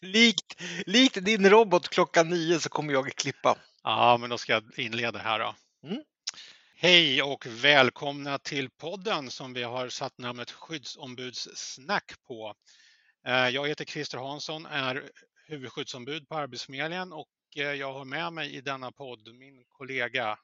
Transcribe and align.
likt, 0.00 0.62
likt 0.86 1.24
din 1.24 1.50
robot 1.50 1.88
klockan 1.88 2.28
nio 2.28 2.60
så 2.60 2.68
kommer 2.68 2.92
jag 2.92 3.14
klippa. 3.14 3.58
Ja, 3.82 4.16
men 4.20 4.30
då 4.30 4.38
ska 4.38 4.52
jag 4.52 4.78
inleda 4.78 5.18
här 5.18 5.38
då. 5.38 5.54
Mm. 5.88 6.02
Hej 6.76 7.22
och 7.22 7.46
välkomna 7.46 8.38
till 8.38 8.70
podden 8.70 9.30
som 9.30 9.52
vi 9.52 9.62
har 9.62 9.88
satt 9.88 10.18
namnet 10.18 10.50
Skyddsombudssnack 10.50 12.12
på. 12.26 12.54
Eh, 13.26 13.48
jag 13.48 13.68
heter 13.68 13.84
Christer 13.84 14.18
Hansson, 14.18 14.66
är 14.66 15.10
huvudskyddsombud 15.46 16.28
på 16.28 16.34
Arbetsförmedlingen 16.34 17.12
och 17.12 17.28
eh, 17.56 17.62
jag 17.62 17.92
har 17.92 18.04
med 18.04 18.32
mig 18.32 18.54
i 18.54 18.60
denna 18.60 18.92
podd 18.92 19.34
min 19.34 19.64
kollega 19.68 20.38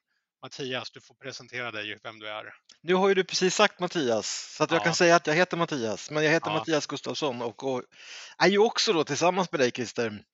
Mattias, 0.46 0.90
du 0.90 1.00
får 1.00 1.14
presentera 1.14 1.70
dig, 1.70 1.98
vem 2.02 2.18
du 2.18 2.28
är. 2.28 2.54
Nu 2.82 2.94
har 2.94 3.08
ju 3.08 3.14
du 3.14 3.24
precis 3.24 3.54
sagt 3.54 3.80
Mattias, 3.80 4.54
så 4.56 4.64
att 4.64 4.70
jag 4.70 4.84
kan 4.84 4.94
säga 4.94 5.16
att 5.16 5.26
jag 5.26 5.34
heter 5.34 5.56
Mattias, 5.56 6.10
men 6.10 6.24
jag 6.24 6.30
heter 6.30 6.50
ja. 6.50 6.54
Mattias 6.54 6.86
Gustafsson 6.86 7.42
och, 7.42 7.64
och 7.64 7.82
är 8.38 8.48
ju 8.48 8.58
också 8.58 8.92
då 8.92 9.04
tillsammans 9.04 9.52
med 9.52 9.60
dig 9.60 9.70
Christer 9.70 10.24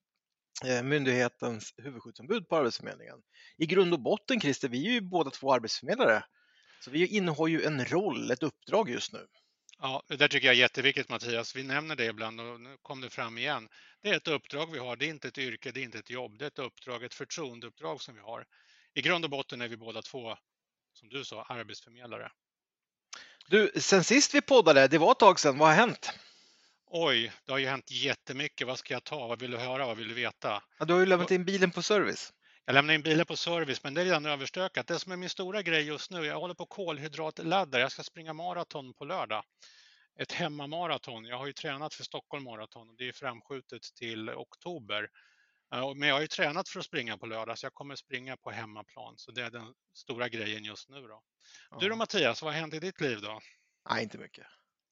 eh, 0.65 0.83
myndighetens 0.83 1.75
huvudskyddsombud 1.77 2.49
på 2.49 2.57
Arbetsförmedlingen. 2.57 3.19
I 3.59 3.67
grund 3.67 3.93
och 3.93 4.01
botten 4.01 4.41
Christer, 4.41 4.69
vi 4.69 4.89
är 4.89 4.93
ju 4.93 5.01
båda 5.01 5.31
två 5.31 5.55
arbetsförmedlare, 5.55 6.25
så 6.85 6.91
vi 6.91 7.07
innehar 7.07 7.47
ju 7.47 7.63
en 7.63 7.85
roll, 7.85 8.31
ett 8.31 8.43
uppdrag 8.43 8.91
just 8.91 9.13
nu. 9.13 9.27
Ja, 9.79 10.03
det 10.09 10.17
där 10.17 10.29
tycker 10.29 10.47
jag 10.47 10.55
är 10.55 10.61
jätteviktigt 10.61 11.09
Mattias. 11.09 11.57
Vi 11.57 11.63
nämner 11.63 11.97
det 11.97 12.05
ibland 12.05 12.41
och 12.41 12.61
nu 12.61 12.77
kom 12.83 13.01
det 13.01 13.11
fram 13.11 13.39
igen. 13.39 13.69
Det 14.03 14.09
är 14.09 14.17
ett 14.17 14.29
uppdrag 14.29 14.73
vi 14.73 14.79
har, 14.79 14.97
det 14.97 15.05
är 15.07 15.11
inte 15.11 15.29
ett 15.29 15.39
yrke, 15.39 15.71
det 15.73 15.81
är 15.81 15.85
inte 15.85 15.99
ett 15.99 16.11
jobb, 16.11 16.39
det 16.39 16.45
är 16.45 16.49
ett 16.49 16.59
uppdrag, 16.59 17.05
ett 17.05 17.15
förtroendeuppdrag 17.15 18.03
som 18.03 18.15
vi 18.15 18.21
har 18.21 18.47
i 18.95 19.03
grund 19.03 19.25
och 19.25 19.31
botten 19.31 19.61
är 19.61 19.69
vi 19.69 19.77
båda 19.77 20.03
två, 20.03 20.37
som 20.93 21.09
du 21.09 21.25
sa, 21.25 21.43
arbetsförmedlare. 21.43 22.31
Du, 23.49 23.73
sen 23.77 24.05
sist 24.05 24.35
vi 24.35 24.41
poddade, 24.41 24.89
det 24.89 24.99
var 24.99 25.13
ett 25.13 25.19
tag 25.19 25.41
sedan, 25.41 25.59
vad 25.59 25.69
har 25.69 25.75
hänt? 25.75 26.13
Oj, 26.87 27.33
det 27.45 27.53
har 27.53 27.59
ju 27.59 27.67
hänt 27.67 27.91
jättemycket. 27.91 28.67
Vad 28.67 28.79
ska 28.79 28.95
jag 28.95 29.05
ta? 29.05 29.27
Vad 29.27 29.41
vill 29.41 29.51
du 29.51 29.57
höra? 29.57 29.87
Vad 29.87 29.97
vill 29.97 30.09
du 30.09 30.15
veta? 30.15 30.63
Ja, 30.79 30.85
du 30.85 30.93
har 30.93 31.01
ju 31.01 31.07
lämnat 31.07 31.31
in 31.31 31.45
bilen 31.45 31.71
på 31.71 31.83
service. 31.83 32.33
Jag 32.65 32.75
lämnar 32.75 32.95
in 32.95 33.03
bilen 33.03 33.27
på 33.27 33.37
service, 33.37 33.85
men 33.85 33.95
det 33.95 34.01
är 34.01 34.05
redan 34.05 34.27
överstökat. 34.27 34.87
Det 34.87 34.99
som 34.99 35.13
är 35.13 35.17
min 35.17 35.29
stora 35.29 35.63
grej 35.63 35.83
just 35.83 36.11
nu, 36.11 36.27
jag 36.27 36.41
håller 36.41 36.55
på 36.55 36.67
kolhydratladdar. 36.67 37.81
Jag 37.81 37.93
ska 37.93 38.03
springa 38.03 38.33
maraton 38.33 38.95
på 38.95 39.05
lördag. 39.05 39.45
Ett 40.19 40.33
hemmamaraton. 40.33 41.25
Jag 41.25 41.39
har 41.39 41.47
ju 41.47 41.53
tränat 41.53 41.95
för 41.95 42.05
Stockholm 42.05 42.45
Marathon 42.45 42.89
och 42.89 42.97
det 42.97 43.09
är 43.09 43.13
framskjutet 43.13 43.83
till 43.95 44.31
oktober. 44.31 45.09
Men 45.73 46.09
jag 46.09 46.15
har 46.15 46.21
ju 46.21 46.27
tränat 46.27 46.69
för 46.69 46.81
att 46.81 46.87
springa 46.87 47.19
på 47.19 47.27
lördag 47.27 47.59
så 47.59 47.67
jag 47.67 47.75
kommer 47.75 47.97
springa 47.97 48.37
på 48.37 48.51
hemmaplan. 48.51 49.15
Så 49.17 49.33
det 49.33 49.43
är 49.43 49.51
den 49.51 49.75
stora 49.95 50.29
grejen 50.29 50.65
just 50.65 50.89
nu. 50.89 51.01
Då. 51.01 51.23
Ja. 51.71 51.77
Du 51.81 51.89
då 51.89 51.97
Mattias, 51.97 52.43
vad 52.43 52.53
har 52.53 52.61
hänt 52.61 52.75
i 52.75 52.79
ditt 52.79 53.01
liv 53.01 53.21
då? 53.21 53.41
Nej, 53.91 54.03
inte 54.03 54.19
mycket. 54.19 54.47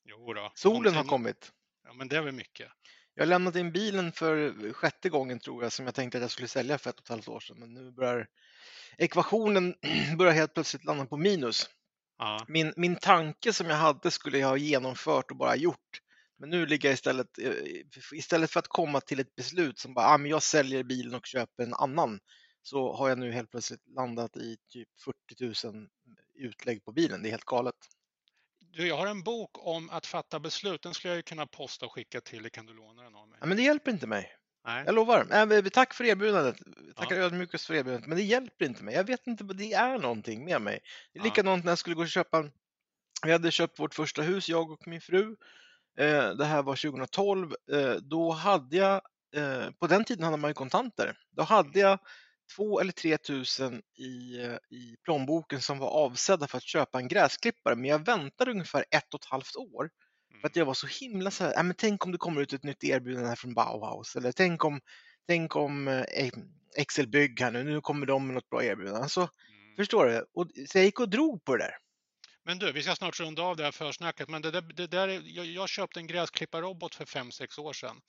Jo 0.04 0.34
då. 0.34 0.52
Solen 0.54 0.74
Någonting... 0.74 0.96
har 0.96 1.04
kommit. 1.04 1.52
Ja, 1.84 1.92
men 1.92 2.08
det 2.08 2.16
är 2.16 2.22
väl 2.22 2.34
mycket. 2.34 2.68
Jag 3.14 3.22
har 3.22 3.28
lämnat 3.28 3.56
in 3.56 3.72
bilen 3.72 4.12
för 4.12 4.72
sjätte 4.72 5.08
gången 5.08 5.38
tror 5.38 5.62
jag 5.62 5.72
som 5.72 5.84
jag 5.86 5.94
tänkte 5.94 6.18
att 6.18 6.22
jag 6.22 6.30
skulle 6.30 6.48
sälja 6.48 6.78
för 6.78 6.90
ett 6.90 6.98
och 6.98 7.04
ett 7.04 7.08
halvt 7.08 7.28
år 7.28 7.40
sedan. 7.40 7.56
Men 7.58 7.74
nu 7.74 7.90
börjar 7.90 8.26
ekvationen 8.98 9.74
börjar 10.18 10.32
helt 10.32 10.54
plötsligt 10.54 10.84
landa 10.84 11.06
på 11.06 11.16
minus. 11.16 11.70
Ja. 12.18 12.44
Min, 12.48 12.72
min 12.76 12.96
tanke 12.96 13.52
som 13.52 13.66
jag 13.66 13.76
hade 13.76 14.10
skulle 14.10 14.38
jag 14.38 14.48
ha 14.48 14.56
genomfört 14.56 15.30
och 15.30 15.36
bara 15.36 15.56
gjort. 15.56 16.00
Men 16.41 16.50
nu 16.50 16.66
ligger 16.66 16.88
jag 16.88 16.94
istället, 16.94 17.38
eh, 17.38 17.52
istället 18.12 18.50
för 18.50 18.58
att 18.58 18.69
komma 18.69 19.00
till 19.00 19.20
ett 19.20 19.36
beslut 19.36 19.78
som 19.78 19.94
bara, 19.94 20.06
ah, 20.06 20.19
men 20.19 20.30
jag 20.30 20.42
säljer 20.42 20.82
bilen 20.82 21.14
och 21.14 21.27
köper 21.27 21.62
en 21.62 21.74
annan, 21.74 22.20
så 22.62 22.92
har 22.92 23.08
jag 23.08 23.19
nu 23.19 23.32
helt 23.32 23.50
plötsligt 23.50 23.88
landat 23.88 24.36
i 24.36 24.56
typ 24.69 24.88
40 25.34 25.66
000 25.66 25.88
utlägg 26.34 26.84
på 26.84 26.92
bilen. 26.92 27.22
Det 27.22 27.28
är 27.28 27.30
helt 27.30 27.44
galet. 27.44 27.74
Du, 28.60 28.86
jag 28.86 28.97
har 28.97 29.06
en 29.06 29.22
bok 29.22 29.50
om 29.66 29.91
att 29.91 30.06
fatta 30.06 30.41
beslut. 30.41 30.82
Den 30.82 30.94
skulle 30.94 31.14
jag 31.14 31.24
kunna 31.24 31.47
posta 31.47 31.86
och 31.86 31.92
skicka 31.92 32.20
till 32.20 32.42
dig. 32.42 32.50
Kan 32.50 32.66
du 32.66 32.75
låna 32.75 33.02
den 33.02 33.14
av 33.14 33.28
mig? 33.28 33.38
Ja, 33.41 33.47
men 33.47 33.56
det 33.56 33.62
hjälper 33.62 33.91
inte 33.91 34.06
mig. 34.06 34.36
Nej. 34.64 34.82
Jag 34.86 34.94
lovar. 34.94 35.52
Äh, 35.52 35.69
tack 35.69 35.94
för 35.94 36.04
erbjudandet. 36.04 36.56
Tackar 36.97 37.16
ja. 37.16 37.22
ödmjukast 37.22 37.66
för 37.66 37.75
erbjudandet. 37.75 38.08
Men 38.08 38.19
det 38.19 38.25
hjälper 38.25 38.64
inte 38.64 38.84
mig. 38.84 38.94
Jag 38.94 39.04
vet 39.04 39.27
inte, 39.27 39.44
det 39.44 39.72
är 39.72 39.98
någonting 39.98 40.44
med 40.44 40.62
mig. 40.62 40.80
Det 41.12 41.19
är 41.19 41.25
likadant 41.25 41.64
när 41.64 41.70
jag 41.70 41.78
skulle 41.78 41.97
gå 41.97 42.02
och 42.02 42.08
köpa. 42.08 42.50
Vi 43.22 43.32
hade 43.32 43.50
köpt 43.50 43.78
vårt 43.78 43.94
första 43.94 44.22
hus, 44.22 44.48
jag 44.48 44.70
och 44.70 44.88
min 44.88 45.00
fru. 45.00 45.37
Eh, 45.98 46.30
det 46.30 46.44
här 46.44 46.62
var 46.62 46.76
2012. 46.76 47.54
Eh, 47.72 47.92
då 47.92 48.30
hade 48.30 48.76
jag, 48.76 49.00
eh, 49.36 49.70
på 49.70 49.86
den 49.86 50.04
tiden 50.04 50.24
hade 50.24 50.36
man 50.36 50.50
ju 50.50 50.54
kontanter. 50.54 51.16
Då 51.36 51.42
hade 51.42 51.78
jag 51.78 51.98
två 52.56 52.80
eller 52.80 52.92
tre 52.92 53.18
tusen 53.18 53.82
i, 53.98 54.36
i 54.70 54.96
plånboken 55.04 55.60
som 55.60 55.78
var 55.78 55.88
avsedda 55.88 56.46
för 56.46 56.56
att 56.56 56.62
köpa 56.62 56.98
en 56.98 57.08
gräsklippare. 57.08 57.76
Men 57.76 57.84
jag 57.84 58.06
väntade 58.06 58.50
ungefär 58.50 58.84
ett 58.90 59.14
och 59.14 59.20
ett 59.20 59.30
halvt 59.30 59.56
år 59.56 59.90
för 60.40 60.48
att 60.48 60.56
mm. 60.56 60.60
jag 60.60 60.66
var 60.66 60.74
så 60.74 60.86
himla 60.86 61.30
så 61.30 61.44
här, 61.44 61.62
men 61.62 61.74
tänk 61.78 62.04
om 62.04 62.12
det 62.12 62.18
kommer 62.18 62.40
ut 62.40 62.52
ett 62.52 62.64
nytt 62.64 62.84
erbjudande 62.84 63.28
här 63.28 63.36
från 63.36 63.54
Bauhaus 63.54 64.16
eller 64.16 64.32
tänk 64.32 64.64
om, 64.64 64.80
tänk 65.28 65.56
om 65.56 66.04
Excel 66.76 67.08
Bygg 67.08 67.40
här 67.40 67.50
nu, 67.50 67.64
nu 67.64 67.80
kommer 67.80 68.06
de 68.06 68.26
med 68.26 68.34
något 68.34 68.50
bra 68.50 68.64
erbjudande. 68.64 69.00
Alltså, 69.00 69.20
mm. 69.20 69.76
Förstår 69.76 70.06
du? 70.06 70.26
Och, 70.34 70.50
så 70.68 70.78
jag 70.78 70.84
gick 70.84 71.00
och 71.00 71.10
drog 71.10 71.44
på 71.44 71.56
det 71.56 71.64
där. 71.64 71.76
Men 72.44 72.58
du, 72.58 72.72
vi 72.72 72.82
ska 72.82 72.94
snart 72.94 73.20
runda 73.20 73.42
av 73.42 73.56
det 73.56 73.64
här 73.64 73.72
försnacket, 73.72 74.28
men 74.28 74.42
det 74.42 74.50
där, 74.50 74.60
det 74.62 74.86
där 74.86 75.08
jag, 75.08 75.46
jag 75.46 75.68
köpte 75.68 76.00
en 76.00 76.06
gräsklipparrobot 76.06 76.94
för 76.94 77.04
5-6 77.04 77.60
år 77.60 77.72
sedan. 77.72 78.00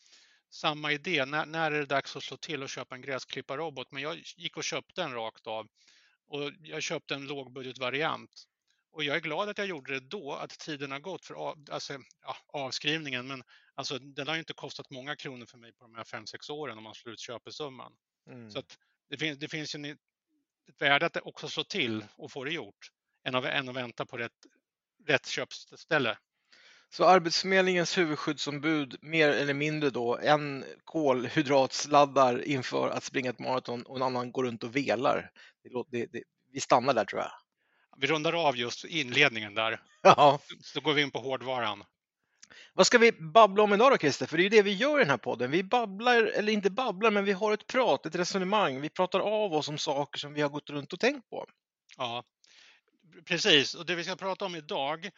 Samma 0.49 0.91
idé, 0.91 1.25
när, 1.25 1.45
när 1.45 1.71
är 1.71 1.79
det 1.79 1.85
dags 1.85 2.15
att 2.15 2.23
slå 2.23 2.37
till 2.37 2.63
och 2.63 2.69
köpa 2.69 2.95
en 2.95 3.01
gräsklipparrobot? 3.01 3.91
Men 3.91 4.03
jag 4.03 4.17
gick 4.37 4.57
och 4.57 4.63
köpte 4.63 5.03
en 5.03 5.13
rakt 5.13 5.47
av 5.47 5.67
och 6.27 6.51
jag 6.63 6.83
köpte 6.83 7.15
en 7.15 7.27
lågbudgetvariant. 7.27 8.47
Och 8.91 9.03
jag 9.03 9.15
är 9.15 9.19
glad 9.19 9.49
att 9.49 9.57
jag 9.57 9.67
gjorde 9.67 9.93
det 9.93 9.99
då, 9.99 10.33
att 10.33 10.49
tiden 10.49 10.91
har 10.91 10.99
gått 10.99 11.25
för 11.25 11.33
av, 11.33 11.65
alltså, 11.71 11.93
ja, 12.21 12.35
avskrivningen, 12.47 13.27
men 13.27 13.43
alltså, 13.75 13.99
den 13.99 14.27
har 14.27 14.37
inte 14.37 14.53
kostat 14.53 14.89
många 14.89 15.15
kronor 15.15 15.45
för 15.45 15.57
mig 15.57 15.73
på 15.73 15.83
de 15.83 15.95
här 15.95 16.03
5-6 16.03 16.51
åren 16.51 16.77
om 16.77 16.83
man 16.83 16.95
slår 16.95 17.13
ut 17.13 17.19
köpesumman. 17.19 17.93
Mm. 18.27 18.51
Så 18.51 18.59
att 18.59 18.77
det, 19.09 19.17
finns, 19.17 19.39
det 19.39 19.47
finns 19.47 19.75
ju 19.75 19.91
ett 19.91 20.81
värde 20.81 21.05
att 21.05 21.17
också 21.17 21.49
slå 21.49 21.63
till 21.63 22.05
och 22.15 22.31
få 22.31 22.43
det 22.43 22.51
gjort 22.51 22.91
än 23.25 23.35
att, 23.35 23.45
än 23.45 23.69
att 23.69 23.75
vänta 23.75 24.05
på 24.05 24.17
rätt, 24.17 24.31
rätt 25.07 25.25
köpställe. 25.25 26.17
Så 26.89 27.05
Arbetsförmedlingens 27.05 27.97
huvudskyddsombud 27.97 28.97
mer 29.01 29.29
eller 29.29 29.53
mindre 29.53 29.89
då 29.89 30.17
en 30.17 30.65
kolhydratsladdar 30.83 32.43
inför 32.43 32.89
att 32.89 33.03
springa 33.03 33.29
ett 33.29 33.39
maraton 33.39 33.83
och 33.83 33.95
en 33.95 34.01
annan 34.01 34.31
går 34.31 34.43
runt 34.43 34.63
och 34.63 34.75
velar. 34.75 35.31
Det, 35.63 35.69
det, 35.97 36.05
det, 36.11 36.23
vi 36.51 36.59
stannar 36.59 36.93
där 36.93 37.05
tror 37.05 37.21
jag. 37.21 37.31
Vi 37.97 38.07
rundar 38.07 38.47
av 38.47 38.57
just 38.57 38.85
inledningen 38.85 39.53
där. 39.53 39.81
Ja. 40.01 40.39
Så 40.63 40.81
går 40.81 40.93
vi 40.93 41.01
in 41.01 41.11
på 41.11 41.19
hårdvaran. 41.19 41.83
Vad 42.73 42.87
ska 42.87 42.97
vi 42.97 43.11
babbla 43.11 43.63
om 43.63 43.73
idag 43.73 43.91
då 43.91 43.97
Christer? 43.97 44.25
För 44.25 44.37
det 44.37 44.41
är 44.41 44.43
ju 44.43 44.49
det 44.49 44.61
vi 44.61 44.73
gör 44.73 44.97
i 44.97 45.03
den 45.03 45.09
här 45.09 45.17
podden. 45.17 45.51
Vi 45.51 45.63
babblar, 45.63 46.23
eller 46.23 46.53
inte 46.53 46.69
babblar, 46.69 47.11
men 47.11 47.25
vi 47.25 47.31
har 47.31 47.53
ett 47.53 47.67
prat, 47.67 48.05
ett 48.05 48.15
resonemang. 48.15 48.81
Vi 48.81 48.89
pratar 48.89 49.19
av 49.19 49.53
oss 49.53 49.69
om 49.69 49.77
saker 49.77 50.19
som 50.19 50.33
vi 50.33 50.41
har 50.41 50.49
gått 50.49 50.69
runt 50.69 50.93
och 50.93 50.99
tänkt 50.99 51.29
på. 51.29 51.45
Ja, 51.97 52.23
precis, 53.25 53.75
och 53.75 53.85
det 53.85 53.95
vi 53.95 54.03
ska 54.03 54.15
prata 54.15 54.45
om 54.45 54.55
idag, 54.55 55.09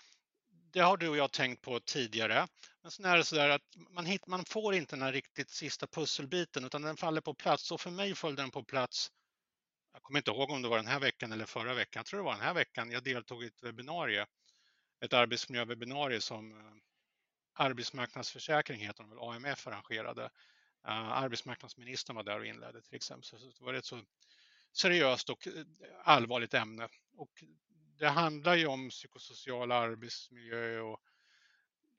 det 0.71 0.79
har 0.79 0.97
du 0.97 1.09
och 1.09 1.17
jag 1.17 1.31
tänkt 1.31 1.61
på 1.61 1.79
tidigare. 1.79 2.47
Men 2.81 2.91
sen 2.91 3.05
är 3.05 3.17
det 3.17 3.23
så 3.23 3.35
där 3.35 3.49
att 3.49 3.75
man, 3.89 4.05
hit, 4.05 4.27
man 4.27 4.45
får 4.45 4.75
inte 4.75 4.95
den 4.95 5.03
här 5.03 5.11
riktigt 5.11 5.49
sista 5.49 5.87
pusselbiten 5.87 6.65
utan 6.65 6.81
den 6.81 6.97
faller 6.97 7.21
på 7.21 7.33
plats. 7.33 7.71
Och 7.71 7.81
för 7.81 7.91
mig 7.91 8.15
föll 8.15 8.35
den 8.35 8.51
på 8.51 8.63
plats, 8.63 9.11
jag 9.93 10.03
kommer 10.03 10.19
inte 10.19 10.31
ihåg 10.31 10.51
om 10.51 10.61
det 10.61 10.67
var 10.67 10.77
den 10.77 10.87
här 10.87 10.99
veckan 10.99 11.31
eller 11.31 11.45
förra 11.45 11.73
veckan, 11.73 11.99
jag 11.99 12.05
tror 12.05 12.19
det 12.19 12.23
var 12.23 12.33
den 12.33 12.41
här 12.41 12.53
veckan. 12.53 12.91
Jag 12.91 13.03
deltog 13.03 13.43
i 13.43 13.47
ett 13.47 13.63
webbinarie, 13.63 14.25
ett 15.01 15.13
arbetsmiljöwebbinarie 15.13 16.21
som 16.21 16.51
eh, 16.51 16.73
Arbetsmarknadsförsäkring 17.55 18.79
heter 18.79 19.03
de 19.03 19.09
väl, 19.09 19.19
AMF 19.19 19.67
arrangerade. 19.67 20.23
Eh, 20.87 21.11
arbetsmarknadsministern 21.11 22.15
var 22.15 22.23
där 22.23 22.39
och 22.39 22.45
inledde 22.45 22.81
till 22.81 22.95
exempel. 22.95 23.23
Så 23.23 23.37
det 23.37 23.65
var 23.65 23.73
ett 23.73 23.85
så 23.85 24.01
seriöst 24.73 25.29
och 25.29 25.47
eh, 25.47 25.53
allvarligt 26.03 26.53
ämne. 26.53 26.87
Och 27.15 27.43
det 27.99 28.09
handlar 28.09 28.55
ju 28.55 28.67
om 28.67 28.89
psykosocial 28.89 29.71
arbetsmiljö 29.71 30.79
och 30.79 30.99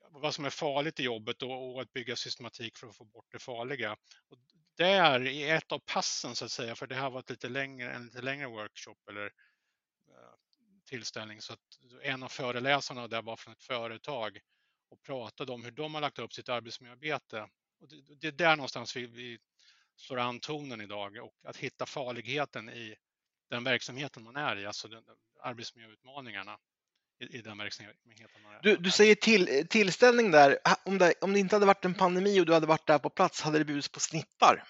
vad 0.09 0.35
som 0.35 0.45
är 0.45 0.49
farligt 0.49 0.99
i 0.99 1.03
jobbet 1.03 1.41
och, 1.41 1.81
att 1.81 1.93
bygga 1.93 2.15
systematik 2.15 2.77
för 2.77 2.87
att 2.87 2.95
få 2.95 3.03
bort 3.03 3.31
det 3.31 3.39
farliga. 3.39 3.97
Och 4.29 4.37
det 4.75 4.87
är 4.87 5.27
i 5.27 5.49
ett 5.49 5.71
av 5.71 5.79
passen 5.79 6.35
så 6.35 6.45
att 6.45 6.51
säga, 6.51 6.75
för 6.75 6.87
det 6.87 6.95
här 6.95 7.09
var 7.09 7.19
ett 7.19 7.29
lite 7.29 7.49
längre, 7.49 7.93
en 7.93 8.05
lite 8.05 8.21
längre 8.21 8.47
workshop 8.47 8.97
eller 9.09 9.25
eh, 9.25 10.33
tillställning. 10.85 11.41
Så 11.41 11.53
att 11.53 11.59
en 12.01 12.23
av 12.23 12.29
föreläsarna 12.29 13.07
där 13.07 13.21
var 13.21 13.35
från 13.35 13.53
ett 13.53 13.63
företag 13.63 14.39
och 14.89 15.01
pratade 15.01 15.51
om 15.51 15.63
hur 15.63 15.71
de 15.71 15.93
har 15.93 16.01
lagt 16.01 16.19
upp 16.19 16.33
sitt 16.33 16.49
arbetsmiljöarbete. 16.49 17.47
Och 17.79 17.87
det, 17.87 18.15
det 18.15 18.27
är 18.27 18.31
där 18.31 18.55
någonstans 18.55 18.95
vi, 18.95 19.05
vi 19.05 19.39
slår 19.95 20.17
an 20.17 20.39
tonen 20.39 20.81
idag 20.81 21.17
och 21.17 21.35
att 21.43 21.57
hitta 21.57 21.85
farligheten 21.85 22.69
i 22.69 22.95
den 23.49 23.63
verksamheten 23.63 24.23
man 24.23 24.35
är 24.35 24.55
i, 24.55 24.65
alltså 24.65 24.87
den, 24.87 25.03
arbetsmiljöutmaningarna 25.43 26.57
i, 27.19 27.37
i 27.37 27.41
den 27.41 27.57
verksamheten 27.57 28.01
man 28.43 28.53
är 28.53 28.61
Du, 28.61 28.77
du 28.77 28.91
säger 28.91 29.15
till, 29.15 29.67
tillställning 29.67 30.31
där, 30.31 30.57
om 30.85 30.97
det, 30.97 31.13
om 31.21 31.33
det 31.33 31.39
inte 31.39 31.55
hade 31.55 31.65
varit 31.65 31.85
en 31.85 31.93
pandemi 31.93 32.39
och 32.41 32.45
du 32.45 32.53
hade 32.53 32.67
varit 32.67 32.87
där 32.87 32.99
på 32.99 33.09
plats, 33.09 33.41
hade 33.41 33.57
det 33.57 33.65
bjudits 33.65 33.89
på 33.89 33.99
snippar? 33.99 34.63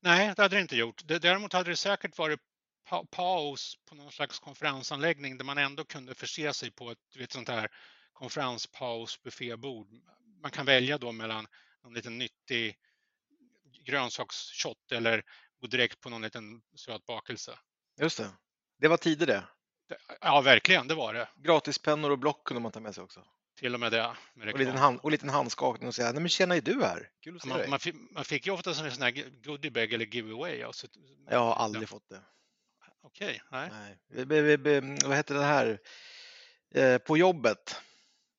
Nej, 0.00 0.32
det 0.36 0.42
hade 0.42 0.56
det 0.56 0.62
inte 0.62 0.76
gjort. 0.76 1.02
Däremot 1.04 1.52
hade 1.52 1.70
det 1.70 1.76
säkert 1.76 2.18
varit 2.18 2.40
paus 3.10 3.78
på 3.88 3.94
någon 3.94 4.12
slags 4.12 4.38
konferensanläggning 4.38 5.38
där 5.38 5.44
man 5.44 5.58
ändå 5.58 5.84
kunde 5.84 6.14
förse 6.14 6.52
sig 6.52 6.70
på 6.70 6.90
ett 6.90 6.98
vet, 7.16 7.32
sånt 7.32 7.48
här 7.48 7.68
konferenspaus 8.12 9.22
buffébord. 9.22 9.86
Man 10.42 10.50
kan 10.50 10.66
välja 10.66 10.98
då 10.98 11.12
mellan 11.12 11.46
en 11.84 11.94
liten 11.94 12.18
nyttig 12.18 12.78
grönsaksshot 13.84 14.92
eller 14.92 15.22
gå 15.60 15.66
direkt 15.66 16.00
på 16.00 16.10
någon 16.10 16.22
liten 16.22 16.62
söt 16.74 17.06
bakelse. 17.06 17.58
Just 18.00 18.18
det. 18.18 18.30
Det 18.78 18.88
var 18.88 18.96
tider 18.96 19.26
det. 19.26 19.44
Ja, 20.20 20.40
verkligen, 20.40 20.88
det 20.88 20.94
var 20.94 21.14
det. 21.14 21.28
Gratispennor 21.36 22.10
och 22.10 22.18
block 22.18 22.44
kunde 22.44 22.60
man 22.60 22.72
ta 22.72 22.80
med 22.80 22.94
sig 22.94 23.04
också. 23.04 23.24
Till 23.58 23.74
och 23.74 23.80
med 23.80 23.92
det. 23.92 24.16
Med 24.34 24.52
och, 24.52 24.58
liten 24.58 24.76
hand, 24.76 25.00
och 25.02 25.10
liten 25.10 25.28
handskakning 25.28 25.88
och 25.88 25.94
säga, 25.94 26.12
nej 26.12 26.20
men 26.20 26.28
tjena, 26.28 26.56
är 26.56 26.60
du 26.60 26.82
här? 26.82 27.10
Kul 27.20 27.36
att 27.36 27.42
se 27.42 27.48
man, 27.48 27.58
dig. 27.58 27.68
Man 27.68 27.78
fick, 27.78 27.94
man 28.10 28.24
fick 28.24 28.46
ju 28.46 28.52
ofta 28.52 28.70
en 28.70 28.76
sån 28.76 29.02
här 29.02 29.42
goodiebag 29.44 29.92
eller 29.92 30.06
giveaway. 30.06 30.62
Alltså, 30.62 30.86
jag 31.30 31.38
har 31.38 31.54
aldrig 31.54 31.82
ja. 31.82 31.86
fått 31.86 32.08
det. 32.08 32.22
Okej, 33.02 33.42
okay, 33.48 33.68
nej. 33.70 33.96
nej. 34.08 34.26
Be, 34.26 34.42
be, 34.42 34.58
be, 34.58 34.98
vad 35.04 35.16
heter 35.16 35.34
det 35.34 35.44
här? 35.44 35.78
Eh, 36.74 36.98
på 36.98 37.16
jobbet. 37.16 37.80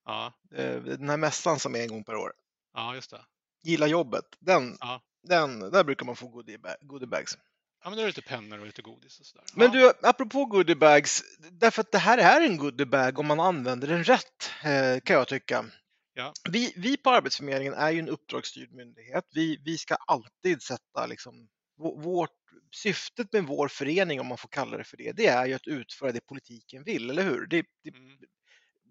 Ja. 0.05 0.33
Eh, 0.55 0.81
den 0.81 1.09
här 1.09 1.17
mässan 1.17 1.59
som 1.59 1.75
är 1.75 1.79
en 1.79 1.87
gång 1.87 2.03
per 2.03 2.15
år. 2.15 2.33
Ja, 2.73 2.95
just 2.95 3.11
det. 3.11 3.25
Gilla 3.63 3.87
jobbet. 3.87 4.25
Den, 4.39 4.77
ja. 4.79 5.01
den, 5.23 5.59
där 5.59 5.83
brukar 5.83 6.05
man 6.05 6.15
få 6.15 6.43
goodiebags. 6.81 7.37
Ja, 7.83 7.89
men 7.89 7.97
då 7.97 8.01
är 8.01 8.03
det 8.03 8.09
lite 8.09 8.21
pennor 8.21 8.59
och 8.59 8.65
lite 8.65 8.81
godis 8.81 9.19
och 9.19 9.25
sådär. 9.25 9.45
Men 9.53 9.71
du, 9.71 9.93
apropå 10.01 10.45
goodiebags, 10.45 11.23
därför 11.51 11.81
att 11.81 11.91
det 11.91 11.97
här 11.97 12.17
är 12.17 12.45
en 12.45 12.57
goodiebag 12.57 13.19
om 13.19 13.27
man 13.27 13.39
använder 13.39 13.87
den 13.87 14.03
rätt, 14.03 14.51
eh, 14.63 14.99
kan 15.03 15.15
jag 15.15 15.27
tycka. 15.27 15.65
Ja. 16.13 16.33
Vi, 16.49 16.73
vi 16.75 16.97
på 16.97 17.09
Arbetsförmedlingen 17.09 17.73
är 17.73 17.91
ju 17.91 17.99
en 17.99 18.09
uppdragsstyrd 18.09 18.71
myndighet. 18.71 19.23
Vi, 19.33 19.61
vi 19.65 19.77
ska 19.77 19.95
alltid 19.95 20.61
sätta 20.61 21.05
liksom, 21.05 21.47
vårt, 21.77 22.29
syftet 22.71 23.33
med 23.33 23.43
vår 23.43 23.67
förening, 23.67 24.19
om 24.19 24.27
man 24.27 24.37
får 24.37 24.49
kalla 24.49 24.77
det 24.77 24.83
för 24.83 24.97
det, 24.97 25.11
det 25.11 25.27
är 25.27 25.45
ju 25.45 25.53
att 25.53 25.67
utföra 25.67 26.11
det 26.11 26.27
politiken 26.27 26.83
vill, 26.83 27.09
eller 27.09 27.23
hur? 27.23 27.47
Det, 27.47 27.65
det, 27.83 27.89
mm. 27.89 28.17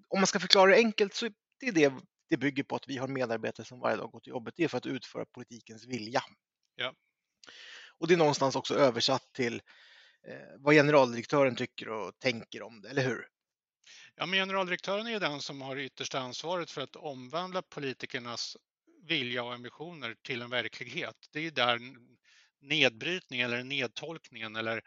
Om 0.08 0.20
man 0.20 0.26
ska 0.26 0.40
förklara 0.40 0.70
det 0.70 0.76
enkelt 0.76 1.14
så 1.14 1.28
det 1.60 1.68
är 1.68 1.72
det 1.72 1.92
det 2.28 2.36
bygger 2.36 2.62
på 2.62 2.76
att 2.76 2.88
vi 2.88 2.96
har 2.96 3.08
medarbetare 3.08 3.66
som 3.66 3.80
varje 3.80 3.96
dag 3.96 4.10
går 4.10 4.20
till 4.20 4.30
jobbet. 4.30 4.54
Det 4.56 4.64
är 4.64 4.68
för 4.68 4.78
att 4.78 4.86
utföra 4.86 5.24
politikens 5.24 5.86
vilja. 5.86 6.22
Ja. 6.74 6.94
Och 7.98 8.08
det 8.08 8.14
är 8.14 8.18
någonstans 8.18 8.56
också 8.56 8.74
översatt 8.74 9.32
till 9.32 9.54
eh, 10.28 10.36
vad 10.58 10.74
generaldirektören 10.74 11.56
tycker 11.56 11.88
och 11.88 12.18
tänker 12.18 12.62
om 12.62 12.80
det, 12.80 12.88
eller 12.88 13.02
hur? 13.02 13.28
Ja, 14.14 14.26
men 14.26 14.38
generaldirektören 14.38 15.06
är 15.06 15.20
den 15.20 15.40
som 15.40 15.60
har 15.60 15.76
yttersta 15.76 16.18
ansvaret 16.18 16.70
för 16.70 16.80
att 16.80 16.96
omvandla 16.96 17.62
politikernas 17.62 18.56
vilja 19.02 19.44
och 19.44 19.54
ambitioner 19.54 20.16
till 20.22 20.42
en 20.42 20.50
verklighet. 20.50 21.16
Det 21.32 21.40
är 21.40 21.50
där 21.50 21.80
nedbrytning 22.60 23.40
eller 23.40 23.64
nedtolkningen 23.64 24.56
eller 24.56 24.82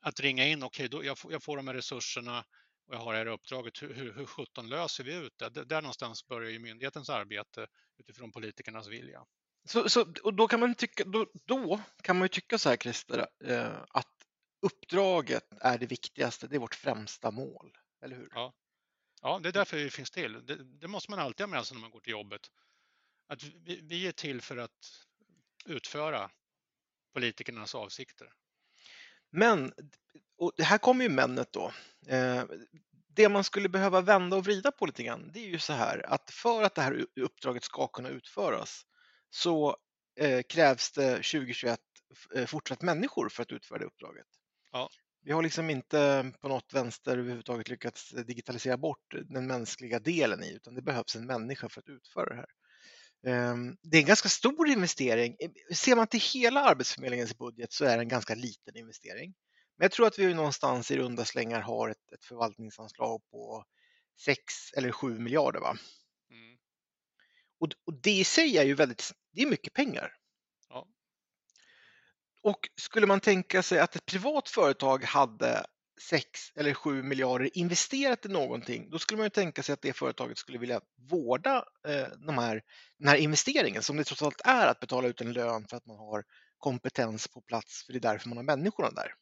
att 0.00 0.20
ringa 0.20 0.46
in, 0.46 0.62
okej, 0.62 0.86
okay, 0.86 1.06
jag, 1.06 1.18
får, 1.18 1.32
jag 1.32 1.42
får 1.42 1.56
de 1.56 1.68
här 1.68 1.74
resurserna 1.74 2.44
och 2.86 2.94
jag 2.94 2.98
har 2.98 3.12
det 3.12 3.18
här 3.18 3.26
uppdraget, 3.26 3.82
hur, 3.82 3.94
hur, 3.94 4.12
hur 4.12 4.26
17 4.26 4.68
löser 4.68 5.04
vi 5.04 5.14
ut 5.14 5.38
det? 5.38 5.64
Där 5.64 5.82
någonstans 5.82 6.26
börjar 6.26 6.50
ju 6.50 6.58
myndighetens 6.58 7.10
arbete 7.10 7.66
utifrån 7.98 8.32
politikernas 8.32 8.88
vilja. 8.88 9.24
Så, 9.64 9.88
så, 9.88 10.12
och 10.22 10.34
då 10.34 10.48
kan 10.48 10.60
man 10.60 10.74
tycka, 10.74 11.04
då, 11.04 11.26
då 11.44 11.80
kan 12.02 12.18
man 12.18 12.24
ju 12.24 12.28
tycka 12.28 12.58
så 12.58 12.68
här 12.68 12.76
Christer, 12.76 13.26
eh, 13.44 13.82
att 13.88 14.26
uppdraget 14.62 15.52
är 15.60 15.78
det 15.78 15.86
viktigaste, 15.86 16.46
det 16.46 16.56
är 16.56 16.60
vårt 16.60 16.74
främsta 16.74 17.30
mål, 17.30 17.78
eller 18.04 18.16
hur? 18.16 18.28
Ja, 18.34 18.52
ja 19.22 19.38
det 19.42 19.48
är 19.48 19.52
därför 19.52 19.76
vi 19.76 19.90
finns 19.90 20.10
till. 20.10 20.46
Det, 20.46 20.64
det 20.64 20.88
måste 20.88 21.10
man 21.10 21.20
alltid 21.20 21.46
ha 21.46 21.50
med 21.50 21.66
sig 21.66 21.74
när 21.74 21.80
man 21.80 21.90
går 21.90 22.00
till 22.00 22.10
jobbet. 22.10 22.50
Att 23.28 23.42
vi, 23.42 23.80
vi 23.82 24.06
är 24.06 24.12
till 24.12 24.40
för 24.40 24.56
att 24.56 25.06
utföra 25.66 26.30
politikernas 27.14 27.74
avsikter. 27.74 28.32
Men, 29.30 29.72
och 30.36 30.52
här 30.58 30.78
kommer 30.78 31.04
ju 31.04 31.10
männet 31.10 31.52
då. 31.52 31.72
Eh, 32.06 32.44
det 33.14 33.28
man 33.28 33.44
skulle 33.44 33.68
behöva 33.68 34.00
vända 34.00 34.36
och 34.36 34.44
vrida 34.44 34.72
på 34.72 34.86
lite 34.86 35.02
grann, 35.02 35.30
det 35.32 35.40
är 35.40 35.48
ju 35.48 35.58
så 35.58 35.72
här 35.72 36.06
att 36.06 36.30
för 36.30 36.62
att 36.62 36.74
det 36.74 36.82
här 36.82 37.06
uppdraget 37.16 37.64
ska 37.64 37.86
kunna 37.86 38.08
utföras 38.08 38.86
så 39.34 39.76
eh, 40.20 40.42
krävs 40.42 40.92
det 40.92 41.14
2021 41.14 41.80
eh, 42.34 42.46
fortsatt 42.46 42.82
människor 42.82 43.28
för 43.28 43.42
att 43.42 43.52
utföra 43.52 43.78
det 43.78 43.84
uppdraget. 43.84 44.26
Ja. 44.72 44.88
Vi 45.24 45.32
har 45.32 45.42
liksom 45.42 45.70
inte 45.70 46.32
på 46.40 46.48
något 46.48 46.72
vänster 46.72 47.18
överhuvudtaget 47.18 47.68
lyckats 47.68 48.10
digitalisera 48.10 48.76
bort 48.76 49.14
den 49.24 49.46
mänskliga 49.46 49.98
delen 49.98 50.42
i, 50.42 50.52
utan 50.52 50.74
det 50.74 50.82
behövs 50.82 51.16
en 51.16 51.26
människa 51.26 51.68
för 51.68 51.80
att 51.80 51.88
utföra 51.88 52.24
det 52.24 52.34
här. 52.34 52.46
Ehm, 53.26 53.76
det 53.82 53.96
är 53.96 54.00
en 54.00 54.06
ganska 54.06 54.28
stor 54.28 54.68
investering. 54.68 55.36
Ser 55.74 55.96
man 55.96 56.06
till 56.06 56.20
hela 56.34 56.60
Arbetsförmedlingens 56.60 57.38
budget 57.38 57.72
så 57.72 57.84
är 57.84 57.96
det 57.96 58.02
en 58.02 58.08
ganska 58.08 58.34
liten 58.34 58.76
investering. 58.76 59.34
Men 59.76 59.84
jag 59.84 59.92
tror 59.92 60.06
att 60.06 60.18
vi 60.18 60.34
någonstans 60.34 60.90
i 60.90 60.96
runda 60.96 61.24
slängar 61.24 61.60
har 61.60 61.88
ett, 61.88 62.12
ett 62.14 62.24
förvaltningsanslag 62.24 63.22
på 63.30 63.64
6 64.24 64.42
eller 64.76 64.92
7 64.92 65.18
miljarder. 65.18 65.60
Va? 65.60 65.76
Och, 67.62 67.68
och, 67.86 67.94
det 67.94 68.10
i 68.10 68.24
sig 68.24 68.58
är 68.58 68.64
ju 68.64 68.74
väldigt, 68.74 69.12
det 69.32 69.42
är 69.42 69.46
mycket 69.46 69.72
pengar. 69.72 70.14
Ja. 70.68 70.86
Och 72.42 72.68
skulle 72.76 73.06
man 73.06 73.20
tänka 73.20 73.62
sig 73.62 73.78
att 73.78 73.96
ett 73.96 74.06
privat 74.06 74.48
företag 74.48 75.04
hade 75.04 75.66
6 76.00 76.52
eller 76.54 76.74
7 76.74 77.02
miljarder 77.02 77.58
investerat 77.58 78.26
i 78.26 78.28
någonting, 78.28 78.90
då 78.90 78.98
skulle 78.98 79.16
man 79.16 79.26
ju 79.26 79.30
tänka 79.30 79.62
sig 79.62 79.72
att 79.72 79.82
det 79.82 79.92
företaget 79.92 80.38
skulle 80.38 80.58
vilja 80.58 80.80
vårda 81.10 81.64
eh, 81.88 82.08
de 82.26 82.38
här, 82.38 82.62
den 82.98 83.08
här 83.08 83.16
investeringen 83.16 83.82
som 83.82 83.96
det 83.96 84.04
trots 84.04 84.22
allt 84.22 84.40
är 84.44 84.66
att 84.66 84.80
betala 84.80 85.08
ut 85.08 85.20
en 85.20 85.32
lön 85.32 85.66
för 85.68 85.76
att 85.76 85.86
man 85.86 85.98
har 85.98 86.24
kompetens 86.58 87.28
på 87.28 87.40
plats, 87.40 87.86
för 87.86 87.92
det 87.92 87.98
är 87.98 88.12
därför 88.12 88.28
man 88.28 88.38
har 88.38 88.44
människorna 88.44 88.90
där. 88.90 89.14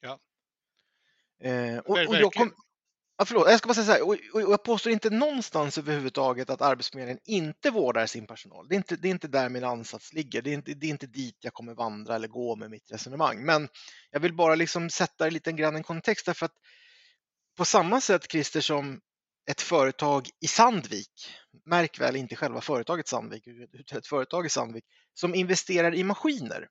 Ja. 0.00 0.20
Eh, 1.48 1.78
och, 1.78 1.98
och 2.08 2.16
jag, 2.16 2.32
kom, 2.32 2.54
Ja, 3.22 3.26
förlåt, 3.26 3.50
jag 3.50 3.58
ska 3.58 3.66
bara 3.66 3.74
säga 3.74 3.86
så 3.86 3.92
här, 3.92 4.02
och, 4.02 4.16
och 4.32 4.52
jag 4.52 4.62
påstår 4.62 4.92
inte 4.92 5.10
någonstans 5.10 5.78
överhuvudtaget 5.78 6.50
att 6.50 6.62
Arbetsförmedlingen 6.62 7.20
inte 7.24 7.70
vårdar 7.70 8.06
sin 8.06 8.26
personal. 8.26 8.68
Det 8.68 8.74
är 8.74 8.76
inte, 8.76 8.96
det 8.96 9.08
är 9.08 9.10
inte 9.10 9.28
där 9.28 9.48
min 9.48 9.64
ansats 9.64 10.12
ligger. 10.12 10.42
Det 10.42 10.50
är, 10.50 10.54
inte, 10.54 10.74
det 10.74 10.86
är 10.86 10.90
inte 10.90 11.06
dit 11.06 11.38
jag 11.40 11.52
kommer 11.52 11.74
vandra 11.74 12.14
eller 12.14 12.28
gå 12.28 12.56
med 12.56 12.70
mitt 12.70 12.92
resonemang. 12.92 13.44
Men 13.44 13.68
jag 14.10 14.20
vill 14.20 14.34
bara 14.34 14.54
liksom 14.54 14.90
sätta 14.90 15.24
det 15.24 15.30
lite 15.30 15.52
grann 15.52 15.74
i 15.74 15.76
en 15.76 15.82
kontext 15.82 16.26
därför 16.26 16.46
att 16.46 16.54
på 17.56 17.64
samma 17.64 18.00
sätt 18.00 18.30
Christer 18.30 18.60
som 18.60 19.00
ett 19.50 19.60
företag 19.60 20.28
i 20.40 20.46
Sandvik, 20.46 21.30
märk 21.66 22.00
väl 22.00 22.16
inte 22.16 22.36
själva 22.36 22.60
företaget 22.60 23.08
Sandvik, 23.08 23.46
utan 23.72 23.98
ett 23.98 24.06
företag 24.06 24.46
i 24.46 24.48
Sandvik 24.48 24.84
som 25.14 25.34
investerar 25.34 25.94
i 25.94 26.04
maskiner, 26.04 26.68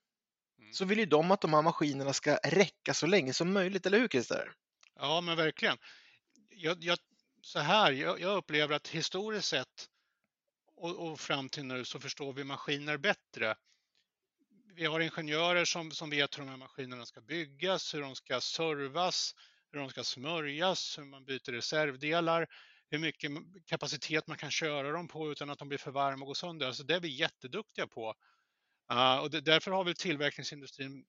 mm. 0.60 0.74
så 0.74 0.86
vill 0.86 1.00
ju 1.00 1.06
de 1.06 1.32
att 1.32 1.42
de 1.42 1.54
här 1.54 1.62
maskinerna 1.62 2.14
ska 2.14 2.36
räcka 2.36 2.94
så 2.94 3.08
länge 3.08 3.34
som 3.34 3.54
möjligt, 3.54 3.86
eller 3.86 4.00
hur 4.00 4.08
Christer? 4.08 4.52
Ja, 5.00 5.22
men 5.22 5.38
verkligen 5.38 5.78
jag, 6.56 6.84
jag, 6.84 6.98
så 7.42 7.60
här, 7.60 7.92
jag, 7.92 8.20
jag, 8.20 8.38
upplever 8.38 8.76
att 8.76 8.88
historiskt 8.88 9.48
sett 9.48 9.90
och, 10.76 10.96
och, 10.96 11.20
fram 11.20 11.50
till 11.50 11.66
nu 11.66 11.86
så 11.86 12.00
förstår 12.00 12.34
vi 12.34 12.44
maskiner 12.44 12.98
bättre. 12.98 13.56
Vi 14.76 14.86
har 14.86 15.00
ingenjörer 15.00 15.66
som, 15.66 15.92
som 15.92 16.10
vet 16.10 16.38
hur 16.38 16.44
de 16.44 16.50
här 16.50 16.58
maskinerna 16.58 17.06
ska 17.06 17.22
byggas, 17.22 17.94
hur 17.94 18.02
de 18.02 18.16
ska 18.16 18.42
servas, 18.42 19.36
hur 19.72 19.80
de 19.80 19.90
ska 19.90 20.04
smörjas, 20.04 20.98
hur 20.98 21.06
man 21.06 21.26
byter 21.26 21.52
reservdelar, 21.52 22.48
hur 22.90 23.00
mycket 23.00 23.32
kapacitet 23.66 24.28
man 24.28 24.38
kan 24.38 24.52
köra 24.52 24.92
dem 24.92 25.08
på 25.08 25.32
utan 25.32 25.50
att 25.50 25.60
de 25.60 25.68
blir 25.68 25.78
för 25.78 25.92
varma 25.92 26.22
och 26.24 26.28
går 26.28 26.34
sönder. 26.34 26.68
Alltså 26.68 26.84
det 26.84 26.96
är 26.96 27.00
vi 27.00 27.08
jätteduktiga 27.08 27.88
på. 27.88 28.16
Uh, 28.92 29.18
och 29.18 29.32
det, 29.32 29.42
därför 29.42 29.72
har 29.72 29.84
väl 29.84 29.96
tillverkningsindustrin 29.96 31.06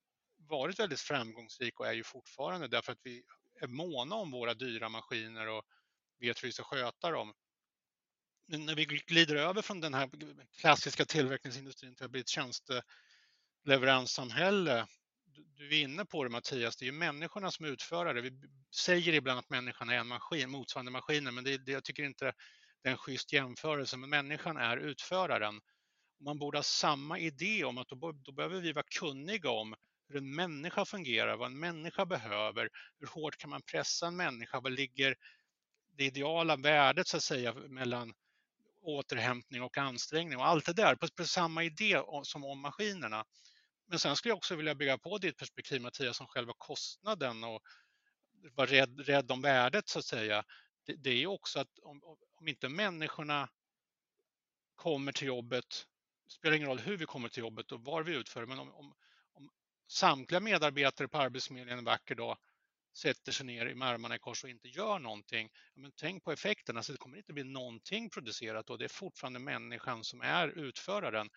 varit 0.48 0.78
väldigt 0.78 1.00
framgångsrik 1.00 1.80
och 1.80 1.86
är 1.86 1.92
ju 1.92 2.04
fortfarande 2.04 2.68
därför 2.68 2.92
att 2.92 3.00
vi 3.02 3.22
är 3.62 3.68
måna 3.68 4.14
om 4.14 4.30
våra 4.30 4.54
dyra 4.54 4.88
maskiner 4.88 5.48
och 5.48 5.64
vet 6.20 6.42
hur 6.42 6.48
vi 6.48 6.52
ska 6.52 6.62
sköta 6.62 7.10
dem. 7.10 7.34
Men 8.46 8.66
när 8.66 8.74
vi 8.74 8.84
glider 8.84 9.36
över 9.36 9.62
från 9.62 9.80
den 9.80 9.94
här 9.94 10.10
klassiska 10.60 11.04
tillverkningsindustrin 11.04 11.94
till 11.94 12.04
att 12.04 12.10
bli 12.10 12.20
ett 12.20 12.28
tjänsteleveranssamhälle, 12.28 14.86
du 15.56 15.68
är 15.68 15.82
inne 15.82 16.04
på 16.04 16.24
det 16.24 16.30
Mattias, 16.30 16.76
det 16.76 16.84
är 16.84 16.86
ju 16.86 16.92
människorna 16.92 17.50
som 17.50 17.66
utför 17.66 18.14
det. 18.14 18.20
Vi 18.20 18.32
säger 18.74 19.12
ibland 19.12 19.38
att 19.38 19.50
människan 19.50 19.88
är 19.88 19.98
en 19.98 20.08
maskin, 20.08 20.50
motsvarande 20.50 20.90
maskiner, 20.90 21.32
men 21.32 21.44
det, 21.44 21.58
det, 21.58 21.72
jag 21.72 21.84
tycker 21.84 22.02
inte 22.02 22.32
det 22.82 22.88
är 22.88 22.92
en 22.92 22.98
schysst 22.98 23.32
jämförelse, 23.32 23.96
men 23.96 24.10
människan 24.10 24.56
är 24.56 24.76
utföraren. 24.76 25.60
Man 26.20 26.38
borde 26.38 26.58
ha 26.58 26.62
samma 26.62 27.18
idé 27.18 27.64
om 27.64 27.78
att 27.78 27.88
då, 27.88 28.12
då 28.12 28.32
behöver 28.32 28.60
vi 28.60 28.72
vara 28.72 28.84
kunniga 29.00 29.50
om 29.50 29.74
hur 30.12 30.18
en 30.18 30.34
människa 30.34 30.84
fungerar, 30.84 31.36
vad 31.36 31.50
en 31.50 31.60
människa 31.60 32.06
behöver, 32.06 32.68
hur 32.98 33.06
hårt 33.06 33.36
kan 33.36 33.50
man 33.50 33.62
pressa 33.62 34.06
en 34.06 34.16
människa, 34.16 34.60
vad 34.60 34.72
ligger 34.72 35.16
det 35.96 36.04
ideala 36.04 36.56
värdet 36.56 37.08
så 37.08 37.16
att 37.16 37.22
säga 37.22 37.54
mellan 37.54 38.14
återhämtning 38.82 39.62
och 39.62 39.78
ansträngning 39.78 40.38
och 40.38 40.46
allt 40.46 40.66
det 40.66 40.72
där 40.72 40.94
på, 40.94 41.08
på 41.16 41.24
samma 41.24 41.64
idé 41.64 42.02
som 42.22 42.44
om 42.44 42.60
maskinerna. 42.60 43.24
Men 43.86 43.98
sen 43.98 44.16
skulle 44.16 44.30
jag 44.30 44.36
också 44.36 44.56
vilja 44.56 44.74
bygga 44.74 44.98
på 44.98 45.18
ditt 45.18 45.36
perspektiv 45.36 45.82
Mattias 45.82 46.20
om 46.20 46.26
själva 46.26 46.52
kostnaden 46.58 47.44
och 47.44 47.62
vara 48.54 48.66
rädd, 48.66 49.00
rädd 49.00 49.30
om 49.30 49.42
värdet 49.42 49.88
så 49.88 49.98
att 49.98 50.04
säga. 50.04 50.44
Det, 50.86 50.94
det 50.94 51.10
är 51.10 51.26
också 51.26 51.60
att 51.60 51.78
om, 51.82 52.00
om 52.36 52.48
inte 52.48 52.68
människorna 52.68 53.48
kommer 54.74 55.12
till 55.12 55.26
jobbet, 55.26 55.86
spelar 56.28 56.56
ingen 56.56 56.68
roll 56.68 56.78
hur 56.78 56.96
vi 56.96 57.06
kommer 57.06 57.28
till 57.28 57.40
jobbet 57.40 57.72
och 57.72 57.80
var 57.80 58.02
vi 58.02 58.14
utför, 58.14 58.46
men 58.46 58.58
om, 58.58 58.74
om, 58.74 58.94
samtliga 59.92 60.40
medarbetare 60.40 61.08
på 61.08 61.18
Arbetsförmedlingen 61.18 61.78
en 61.78 61.84
vacker 61.84 62.14
dag 62.14 62.38
sätter 62.96 63.32
sig 63.32 63.46
ner 63.46 63.74
med 63.74 63.88
armarna 63.88 64.16
i 64.16 64.18
kors 64.18 64.44
och 64.44 64.50
inte 64.50 64.68
gör 64.68 64.98
någonting. 64.98 65.50
Men 65.74 65.92
tänk 65.96 66.24
på 66.24 66.32
effekterna, 66.32 66.78
alltså 66.78 66.92
det 66.92 66.98
kommer 66.98 67.16
inte 67.16 67.32
bli 67.32 67.44
någonting 67.44 68.10
producerat 68.10 68.70
och 68.70 68.78
det 68.78 68.84
är 68.84 68.88
fortfarande 68.88 69.38
människan 69.38 70.04
som 70.04 70.20
är 70.20 70.48
utföraren. 70.48 71.30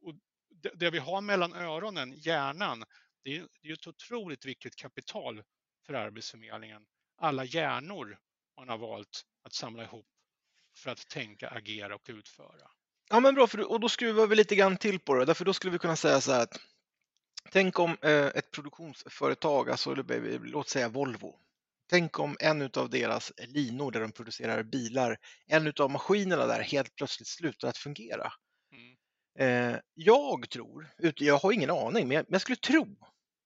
Och 0.00 0.14
det, 0.50 0.70
det 0.74 0.90
vi 0.90 0.98
har 0.98 1.20
mellan 1.20 1.52
öronen, 1.52 2.12
hjärnan, 2.16 2.84
det 3.22 3.36
är, 3.36 3.48
det 3.62 3.68
är 3.68 3.72
ett 3.72 3.86
otroligt 3.86 4.44
viktigt 4.44 4.76
kapital 4.76 5.42
för 5.86 5.94
Arbetsförmedlingen. 5.94 6.86
Alla 7.16 7.44
hjärnor 7.44 8.18
man 8.56 8.68
har 8.68 8.78
valt 8.78 9.22
att 9.42 9.54
samla 9.54 9.84
ihop 9.84 10.06
för 10.76 10.90
att 10.90 11.08
tänka, 11.08 11.48
agera 11.48 11.94
och 11.94 12.06
utföra. 12.06 12.70
Ja 13.08 13.20
men 13.20 13.34
bra, 13.34 13.46
för, 13.46 13.70
och 13.70 13.80
då 13.80 13.88
skruvar 13.88 14.26
vi 14.26 14.36
lite 14.36 14.56
grann 14.56 14.76
till 14.76 15.00
på 15.00 15.14
det, 15.14 15.24
därför 15.24 15.44
då 15.44 15.52
skulle 15.52 15.72
vi 15.72 15.78
kunna 15.78 15.96
säga 15.96 16.20
så 16.20 16.32
här 16.32 16.42
att 16.42 16.60
Tänk 17.50 17.78
om 17.78 17.96
eh, 18.02 18.26
ett 18.26 18.50
produktionsföretag, 18.50 19.70
alltså 19.70 19.94
låt 19.94 20.68
säga 20.68 20.88
Volvo, 20.88 21.40
Tänk 21.86 22.18
om 22.18 22.36
en 22.40 22.62
av 22.62 22.90
deras 22.90 23.32
linor 23.38 23.92
där 23.92 24.00
de 24.00 24.12
producerar 24.12 24.62
bilar, 24.62 25.18
en 25.46 25.72
av 25.80 25.90
maskinerna 25.90 26.46
där 26.46 26.62
helt 26.62 26.94
plötsligt 26.94 27.28
slutar 27.28 27.68
att 27.68 27.78
fungera. 27.78 28.32
Mm. 28.72 28.96
Eh, 29.74 29.80
jag 29.94 30.50
tror, 30.50 30.90
jag 31.16 31.38
har 31.38 31.52
ingen 31.52 31.70
aning, 31.70 32.08
men 32.08 32.26
jag 32.28 32.40
skulle 32.40 32.56
tro 32.56 32.96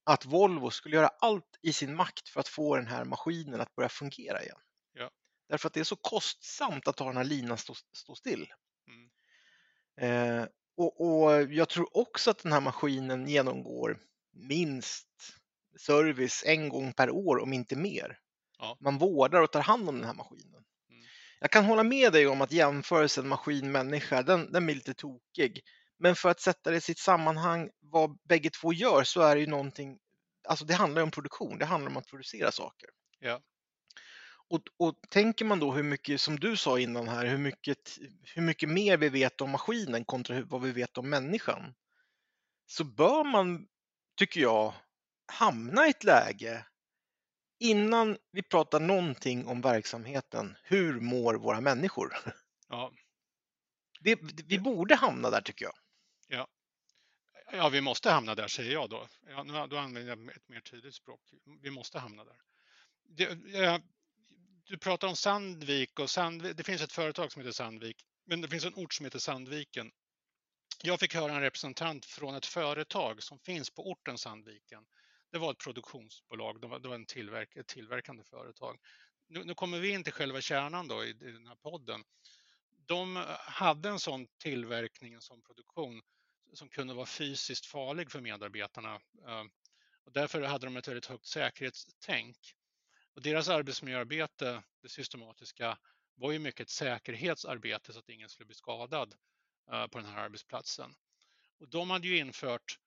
att 0.05 0.27
Volvo 0.27 0.71
skulle 0.71 0.97
göra 0.97 1.09
allt 1.09 1.59
i 1.63 1.73
sin 1.73 1.95
makt 1.95 2.29
för 2.29 2.41
att 2.41 2.49
få 2.49 2.77
den 2.77 2.87
här 2.87 3.05
maskinen 3.05 3.61
att 3.61 3.75
börja 3.75 3.89
fungera 3.89 4.43
igen. 4.43 4.59
Ja. 4.93 5.11
Därför 5.49 5.67
att 5.67 5.75
det 5.75 5.81
är 5.81 5.85
så 5.85 5.97
kostsamt 5.97 6.89
att 6.89 6.99
ha 6.99 7.07
den 7.07 7.17
här 7.17 7.25
linan 7.25 7.59
stå, 7.59 7.75
stå 7.93 8.15
still. 8.15 8.53
Mm. 8.89 9.11
Eh, 10.01 10.47
och, 10.79 11.01
och, 11.01 11.53
jag 11.53 11.69
tror 11.69 11.97
också 11.97 12.31
att 12.31 12.43
den 12.43 12.53
här 12.53 12.61
maskinen 12.61 13.29
genomgår 13.29 13.99
minst 14.33 15.09
service 15.81 16.45
en 16.47 16.69
gång 16.69 16.93
per 16.93 17.11
år, 17.11 17.43
om 17.43 17.53
inte 17.53 17.77
mer. 17.77 18.19
Ja. 18.59 18.77
Man 18.81 18.99
vårdar 18.99 19.43
och 19.43 19.53
tar 19.53 19.61
hand 19.61 19.89
om 19.89 19.97
den 19.99 20.07
här 20.07 20.15
maskinen. 20.15 20.65
Mm. 20.91 21.05
Jag 21.41 21.51
kan 21.51 21.65
hålla 21.65 21.83
med 21.83 22.13
dig 22.13 22.27
om 22.27 22.41
att 22.41 22.53
jämförelsen 22.53 23.29
maskin-människa, 23.29 24.23
den, 24.23 24.53
den 24.53 24.67
blir 24.67 24.75
lite 24.75 24.95
tokig. 24.95 25.61
Men 25.99 26.15
för 26.15 26.29
att 26.29 26.41
sätta 26.41 26.71
det 26.71 26.77
i 26.77 26.81
sitt 26.81 26.99
sammanhang, 26.99 27.71
vad 27.81 28.19
bägge 28.29 28.51
två 28.51 28.73
gör, 28.73 29.05
så 29.05 29.21
är 29.21 29.35
det 29.35 29.41
ju 29.41 29.47
någonting, 29.47 29.99
alltså 30.49 30.65
det 30.65 30.75
handlar 30.75 31.03
om 31.03 31.11
produktion, 31.11 31.59
det 31.59 31.65
handlar 31.65 31.91
om 31.91 31.97
att 31.97 32.07
producera 32.07 32.53
saker. 32.53 32.89
Ja. 33.19 33.41
Och, 34.51 34.63
och, 34.77 35.01
tänker 35.09 35.45
man 35.45 35.61
då 35.61 35.73
hur 35.73 35.83
mycket, 35.83 36.21
som 36.21 36.41
du 36.41 36.57
sa 36.57 36.79
innan 36.79 37.09
här, 37.09 37.27
hur 37.27 37.39
mycket, 37.39 37.99
hur 38.23 38.43
mycket 38.43 38.69
mer 38.69 38.97
vi 38.97 39.09
vet 39.09 39.41
om 39.41 39.51
maskinen 39.51 40.05
kontra 40.05 40.43
vad 40.43 40.63
vi 40.63 40.73
vet 40.73 40.99
om 40.99 41.11
människan, 41.11 41.75
så 42.67 42.85
bör 42.85 43.25
man, 43.25 43.69
tycker 44.17 44.41
jag, 44.41 44.75
hamna 45.33 45.87
i 45.87 45.91
ett 45.91 46.05
läge 46.05 46.67
innan 47.59 48.17
vi 48.33 48.43
pratar 48.43 48.81
någonting 48.81 49.47
om 49.47 49.61
verksamheten, 49.61 50.57
hur 50.63 51.01
mår 51.01 51.35
våra 51.35 51.61
människor? 51.61 52.13
Ja. 52.69 52.93
Det, 54.01 54.19
vi 54.47 54.59
borde 54.59 54.95
hamna 54.95 55.31
där 55.31 55.41
tycker 55.41 55.65
jag. 55.65 55.75
Ja. 56.29 56.49
ja, 57.53 57.69
vi 57.69 57.81
måste 57.81 58.11
hamna 58.11 58.35
där 58.35 58.49
säger 58.49 58.73
jag 58.73 58.91
då. 58.91 59.09
Ja, 59.29 59.67
då 59.71 59.77
använder 59.77 60.17
jag 60.17 60.37
ett 60.37 60.49
mer 60.49 60.61
tydligt 60.61 60.95
språk. 60.95 61.21
Vi 61.63 61.71
måste 61.71 61.99
hamna 61.99 62.25
där. 62.25 62.37
Det, 63.05 63.39
du 64.69 64.79
pratar 64.79 65.09
om 65.09 65.17
Sandvik 65.17 65.99
och 65.99 66.11
Sandvik, 66.11 66.57
det 66.57 66.65
finns 66.65 66.83
ett 66.83 66.93
företag 66.93 67.33
som 67.33 67.43
heter 67.43 67.53
Sandvik, 67.53 68.05
men 68.27 68.41
det 68.41 68.49
finns 68.49 68.65
en 68.65 68.75
ort 68.75 68.95
som 68.95 69.05
heter 69.05 69.19
Sandviken. 69.19 69.91
Jag 70.83 71.01
fick 71.01 71.15
höra 71.15 71.33
en 71.33 71.41
representant 71.41 72.05
från 72.05 72.35
ett 72.35 72.47
företag 72.47 73.23
som 73.23 73.39
finns 73.39 73.71
på 73.71 73.91
orten 73.91 74.19
Sandviken 74.19 74.85
det 75.33 75.39
var 75.39 75.51
ett 75.51 75.59
produktionsbolag, 75.59 76.61
det 76.61 76.67
var, 76.67 76.79
det 76.79 76.89
var 76.89 76.95
en 76.95 77.07
tillverk, 77.07 77.57
ett 77.57 77.67
tillverkande 77.67 78.25
företag. 78.25 78.79
Nu, 79.29 79.45
nu, 79.45 79.55
kommer 79.55 79.79
vi 79.79 79.91
in 79.91 80.05
till 80.05 80.13
själva 80.13 80.41
kärnan 80.41 80.89
då 80.89 81.05
i, 81.05 81.09
i 81.09 81.13
den 81.13 81.47
här 81.47 81.57
podden. 81.57 82.05
De 82.87 83.25
hade 83.39 83.89
en 83.89 84.01
sån 84.01 84.27
tillverkning, 84.39 85.13
en 85.13 85.21
sån 85.21 85.43
produktion 85.43 86.03
som 86.53 86.69
kunde 86.69 86.95
vara 86.95 87.07
fysiskt 87.07 87.67
farlig 87.67 88.11
för 88.11 88.21
medarbetarna. 88.21 88.95
Eh, 88.95 89.45
och 90.05 90.13
därför 90.13 90.43
hade 90.43 90.67
de 90.67 90.77
ett 90.77 90.89
väldigt 90.89 91.07
högt 91.07 91.27
säkerhetstänk. 91.27 92.37
Och 93.15 93.23
deras 93.23 93.49
arbetsmiljöarbete, 93.49 94.63
det 94.83 94.89
systematiska, 94.89 95.79
var 96.15 96.33
ju 96.33 96.39
mycket 96.39 96.61
ett 96.61 96.71
säkerhetsarbete 96.71 97.93
så 97.93 97.99
att 97.99 98.09
ingen 98.09 98.29
skulle 98.29 98.47
bli 98.47 98.55
skadad 98.55 99.15
eh, 99.73 99.87
på 99.87 99.99
den 99.99 100.07
här 100.07 100.25
arbetsplatsen. 100.25 100.95
Och 101.59 101.69
de 101.69 101.91
hade 101.91 102.09
ju 102.09 102.19
infört 102.19 102.79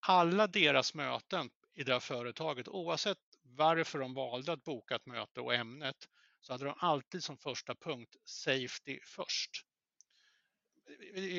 alla 0.00 0.46
deras 0.46 0.94
möten 0.94 1.50
i 1.74 1.84
det 1.84 1.92
här 1.92 2.00
företaget. 2.00 2.68
Oavsett 2.68 3.18
varför 3.42 3.98
de 3.98 4.14
valde 4.14 4.52
att 4.52 4.64
boka 4.64 4.96
ett 4.96 5.06
möte 5.06 5.40
och 5.40 5.54
ämnet 5.54 6.08
så 6.40 6.52
hade 6.52 6.64
de 6.64 6.74
alltid 6.78 7.24
som 7.24 7.38
första 7.38 7.74
punkt 7.74 8.16
safety 8.24 9.00
först. 9.04 9.50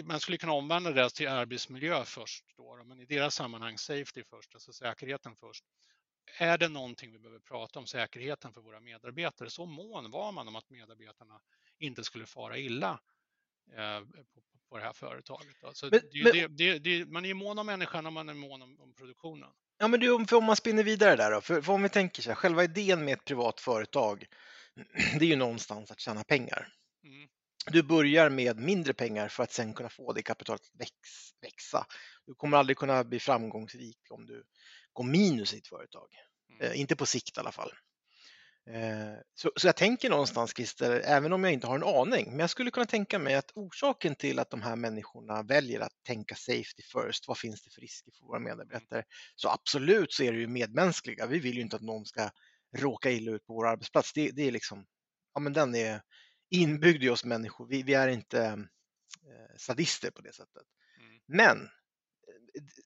Man 0.04 0.20
skulle 0.20 0.38
kunna 0.38 0.54
omvandla 0.54 0.92
det 0.92 1.10
till 1.10 1.27
arbetsmiljö 1.27 2.06
först, 2.06 2.46
då, 2.58 2.84
men 2.84 3.00
i 3.00 3.06
deras 3.06 3.36
sammanhang 3.36 3.77
safety 3.77 4.24
först, 4.24 4.54
alltså 4.54 4.74
säkerheten 4.74 5.36
först. 5.36 5.65
Är 6.38 6.58
det 6.58 6.70
någonting 6.70 7.12
vi 7.12 7.20
behöver 7.20 7.39
prata 7.39 7.79
om, 7.79 7.88
säkerheten 7.88 8.53
för 8.53 8.62
våra 8.62 8.79
medarbetare, 8.79 9.50
så 9.50 9.65
mån 9.65 10.12
var 10.12 10.32
man 10.32 10.48
om 10.48 10.55
att 10.55 10.70
medarbetarna 10.70 11.41
inte 11.79 12.03
skulle 12.03 12.25
fara 12.25 12.58
illa 12.58 13.00
eh, 13.72 14.00
på, 14.34 14.41
på 14.70 14.77
det 14.77 14.84
här 14.84 14.94
företaget. 14.94 15.63
Alltså 15.63 15.89
men, 15.91 16.01
det, 16.12 16.48
det, 16.48 16.79
det, 16.79 17.05
man 17.05 17.25
är 17.25 17.34
mån 17.34 17.60
om 17.60 17.65
människan 17.65 18.05
och 18.05 18.13
man 18.13 18.29
är 18.29 18.34
mån 18.34 18.62
om, 18.62 18.79
om 18.79 18.94
produktionen. 18.94 19.50
Ja, 19.77 19.88
men 19.88 20.00
du, 20.00 20.12
om 20.12 20.44
man 20.44 20.55
spinner 20.55 20.84
vidare 20.84 21.15
där 21.15 21.32
då, 21.32 21.41
för, 21.41 21.62
för 21.62 21.74
om 21.74 21.84
vi 21.84 21.89
tänker 21.89 22.22
så 22.22 22.29
här, 22.29 22.36
själva 22.36 22.63
idén 22.63 23.05
med 23.05 23.13
ett 23.13 23.25
privat 23.25 23.60
företag, 23.60 24.25
det 25.20 25.25
är 25.25 25.29
ju 25.29 25.36
någonstans 25.36 25.91
att 25.91 26.00
tjäna 26.00 26.24
pengar. 26.24 26.67
Mm. 27.03 27.29
Du 27.72 27.84
börjar 27.84 28.29
med 28.29 28.60
mindre 28.60 28.94
pengar 28.94 29.27
för 29.27 29.44
att 29.44 29.51
sen 29.51 29.74
kunna 29.74 29.89
få 29.89 30.13
det 30.13 30.22
kapitalet 30.22 30.62
att 30.62 30.79
väx, 30.79 30.91
växa. 31.41 31.86
Du 32.25 32.34
kommer 32.34 32.58
aldrig 32.58 32.77
kunna 32.77 33.03
bli 33.03 33.20
framgångsrik 33.20 33.98
om 34.10 34.25
du 34.25 34.44
går 34.95 35.03
minus 35.03 35.53
i 35.53 35.57
ett 35.57 35.67
företag. 35.67 36.07
Mm. 36.49 36.61
Eh, 36.61 36.79
inte 36.79 36.95
på 36.95 37.05
sikt 37.05 37.37
i 37.37 37.39
alla 37.39 37.51
fall. 37.51 37.71
Eh, 38.69 39.19
så, 39.35 39.51
så, 39.55 39.67
jag 39.67 39.75
tänker 39.75 40.09
någonstans 40.09 40.53
Christer, 40.55 41.01
även 41.05 41.33
om 41.33 41.43
jag 41.43 41.53
inte 41.53 41.67
har 41.67 41.75
en 41.75 41.83
aning, 41.83 42.29
men 42.29 42.39
jag 42.39 42.49
skulle 42.49 42.71
kunna 42.71 42.85
tänka 42.85 43.19
mig 43.19 43.35
att 43.35 43.51
orsaken 43.55 44.15
till 44.15 44.39
att 44.39 44.49
de 44.49 44.61
här 44.61 44.75
människorna 44.75 45.43
väljer 45.43 45.79
att 45.79 46.03
tänka 46.03 46.35
safety 46.35 46.83
first, 46.93 47.27
vad 47.27 47.37
finns 47.37 47.63
det 47.63 47.69
för 47.69 47.81
risker 47.81 48.11
för 48.19 48.25
våra 48.25 48.39
medarbetare? 48.39 49.03
Så 49.35 49.49
absolut 49.49 50.13
så 50.13 50.23
är 50.23 50.31
det 50.31 50.39
ju 50.39 50.47
medmänskliga. 50.47 51.27
Vi 51.27 51.39
vill 51.39 51.55
ju 51.55 51.61
inte 51.61 51.75
att 51.75 51.81
någon 51.81 52.05
ska 52.05 52.29
råka 52.77 53.11
illa 53.11 53.31
ut 53.31 53.45
på 53.45 53.53
vår 53.53 53.67
arbetsplats. 53.67 54.13
Det, 54.13 54.31
det 54.31 54.47
är 54.47 54.51
liksom, 54.51 54.85
ja 55.33 55.39
men 55.39 55.53
den 55.53 55.75
är 55.75 56.01
inbyggd 56.49 57.03
i 57.03 57.09
oss 57.09 57.25
människor. 57.25 57.67
Vi, 57.67 57.83
vi 57.83 57.93
är 57.93 58.07
inte 58.07 58.43
eh, 58.43 59.57
sadister 59.57 60.11
på 60.11 60.21
det 60.21 60.33
sättet. 60.33 60.63
Mm. 60.99 61.19
Men 61.25 61.69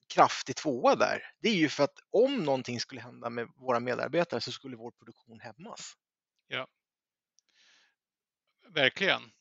kraftig 0.08 0.56
tvåa 0.56 0.94
där, 0.96 1.22
det 1.40 1.48
är 1.48 1.54
ju 1.54 1.68
för 1.68 1.84
att 1.84 1.98
om 2.10 2.44
någonting 2.44 2.80
skulle 2.80 3.00
hända 3.00 3.30
med 3.30 3.48
våra 3.56 3.80
medarbetare 3.80 4.40
så 4.40 4.52
skulle 4.52 4.76
vår 4.76 4.90
produktion 4.90 5.40
hämmas. 5.40 5.94
Ja, 6.48 6.66
verkligen. 8.68 9.32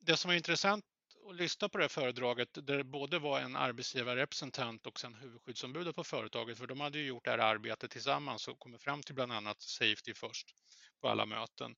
Det 0.00 0.16
som 0.16 0.28
var 0.28 0.36
intressant 0.36 0.84
att 1.28 1.36
lyssna 1.36 1.68
på 1.68 1.78
det 1.78 1.84
här 1.84 1.88
föredraget, 1.88 2.48
där 2.52 2.76
det 2.76 2.84
både 2.84 3.18
var 3.18 3.40
en 3.40 3.56
arbetsgivarrepresentant 3.56 4.86
och 4.86 5.00
sen 5.00 5.14
huvudskyddsombudet 5.14 5.96
på 5.96 6.04
företaget, 6.04 6.58
för 6.58 6.66
de 6.66 6.80
hade 6.80 6.98
ju 6.98 7.06
gjort 7.06 7.24
det 7.24 7.30
här 7.30 7.38
arbetet 7.38 7.90
tillsammans 7.90 8.48
och 8.48 8.58
kommit 8.58 8.82
fram 8.82 9.02
till 9.02 9.14
bland 9.14 9.32
annat 9.32 9.62
safety 9.62 10.14
först 10.14 10.54
på 11.00 11.08
alla 11.08 11.26
möten. 11.26 11.76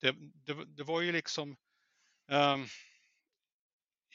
Det, 0.00 0.14
det, 0.18 0.64
det 0.64 0.82
var 0.82 1.00
ju 1.00 1.12
liksom 1.12 1.56
um, 2.28 2.66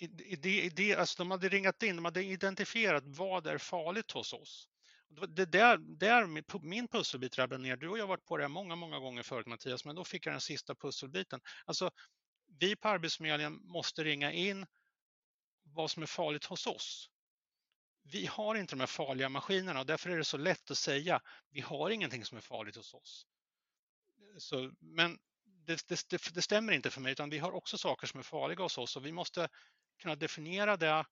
det, 0.07 0.69
det, 0.69 0.95
alltså 0.95 1.17
de 1.17 1.31
hade 1.31 1.49
ringat 1.49 1.83
in, 1.83 1.95
de 1.95 2.05
hade 2.05 2.23
identifierat 2.23 3.03
vad 3.05 3.47
är 3.47 3.57
farligt 3.57 4.11
hos 4.11 4.33
oss. 4.33 4.69
Det 5.27 5.45
där, 5.45 5.77
där 5.77 6.25
min 6.67 6.87
pusselbit 6.87 7.37
rabblade 7.37 7.63
ner. 7.63 7.77
Du 7.77 7.89
och 7.89 7.97
jag 7.97 8.03
har 8.03 8.07
varit 8.07 8.25
på 8.25 8.37
det 8.37 8.43
här 8.43 8.49
många, 8.49 8.75
många 8.75 8.99
gånger 8.99 9.23
förut 9.23 9.47
Mattias, 9.47 9.85
men 9.85 9.95
då 9.95 10.03
fick 10.03 10.25
jag 10.25 10.33
den 10.33 10.41
sista 10.41 10.75
pusselbiten. 10.75 11.39
Alltså, 11.65 11.91
vi 12.59 12.75
på 12.75 12.87
Arbetsförmedlingen 12.87 13.59
måste 13.63 14.03
ringa 14.03 14.31
in 14.31 14.65
vad 15.63 15.91
som 15.91 16.03
är 16.03 16.07
farligt 16.07 16.45
hos 16.45 16.67
oss. 16.67 17.09
Vi 18.03 18.25
har 18.25 18.55
inte 18.55 18.75
de 18.75 18.79
här 18.79 18.87
farliga 18.87 19.29
maskinerna 19.29 19.79
och 19.79 19.85
därför 19.85 20.09
är 20.09 20.17
det 20.17 20.23
så 20.23 20.37
lätt 20.37 20.71
att 20.71 20.77
säga 20.77 21.21
vi 21.49 21.61
har 21.61 21.89
ingenting 21.89 22.25
som 22.25 22.37
är 22.37 22.41
farligt 22.41 22.75
hos 22.75 22.93
oss. 22.93 23.25
Så, 24.37 24.71
men 24.79 25.19
det, 25.43 25.87
det, 25.87 26.33
det, 26.33 26.41
stämmer 26.41 26.73
inte 26.73 26.89
för 26.89 27.01
mig, 27.01 27.11
utan 27.11 27.29
vi 27.29 27.37
har 27.37 27.51
också 27.51 27.77
saker 27.77 28.07
som 28.07 28.19
är 28.19 28.23
farliga 28.23 28.63
hos 28.63 28.77
oss 28.77 28.95
och 28.95 29.05
vi 29.05 29.11
måste 29.11 29.49
kunna 29.99 30.15
definiera 30.15 30.77
det 30.77 31.05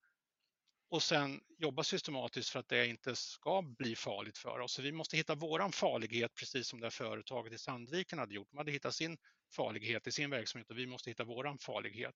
och 0.90 1.04
sen 1.04 1.42
jobba 1.58 1.84
systematiskt 1.84 2.50
för 2.50 2.60
att 2.60 2.70
det 2.70 2.88
inte 2.88 3.16
ska 3.16 3.62
bli 3.62 3.96
farligt 3.96 4.38
för 4.38 4.60
oss. 4.60 4.74
Så 4.74 4.82
vi 4.82 4.92
måste 4.92 5.18
hitta 5.18 5.36
våran 5.36 5.72
farlighet, 5.72 6.36
precis 6.36 6.68
som 6.68 6.80
det 6.80 6.92
företaget 6.92 7.54
i 7.54 7.58
Sandviken 7.58 8.20
hade 8.20 8.36
gjort. 8.36 8.48
De 8.52 8.58
hade 8.58 8.72
hittat 8.72 8.96
sin 8.96 9.18
farlighet 9.56 10.08
i 10.08 10.12
sin 10.12 10.30
verksamhet 10.30 10.70
och 10.70 10.78
vi 10.78 10.88
måste 10.88 11.10
hitta 11.10 11.24
våran 11.24 11.58
farlighet. 11.58 12.16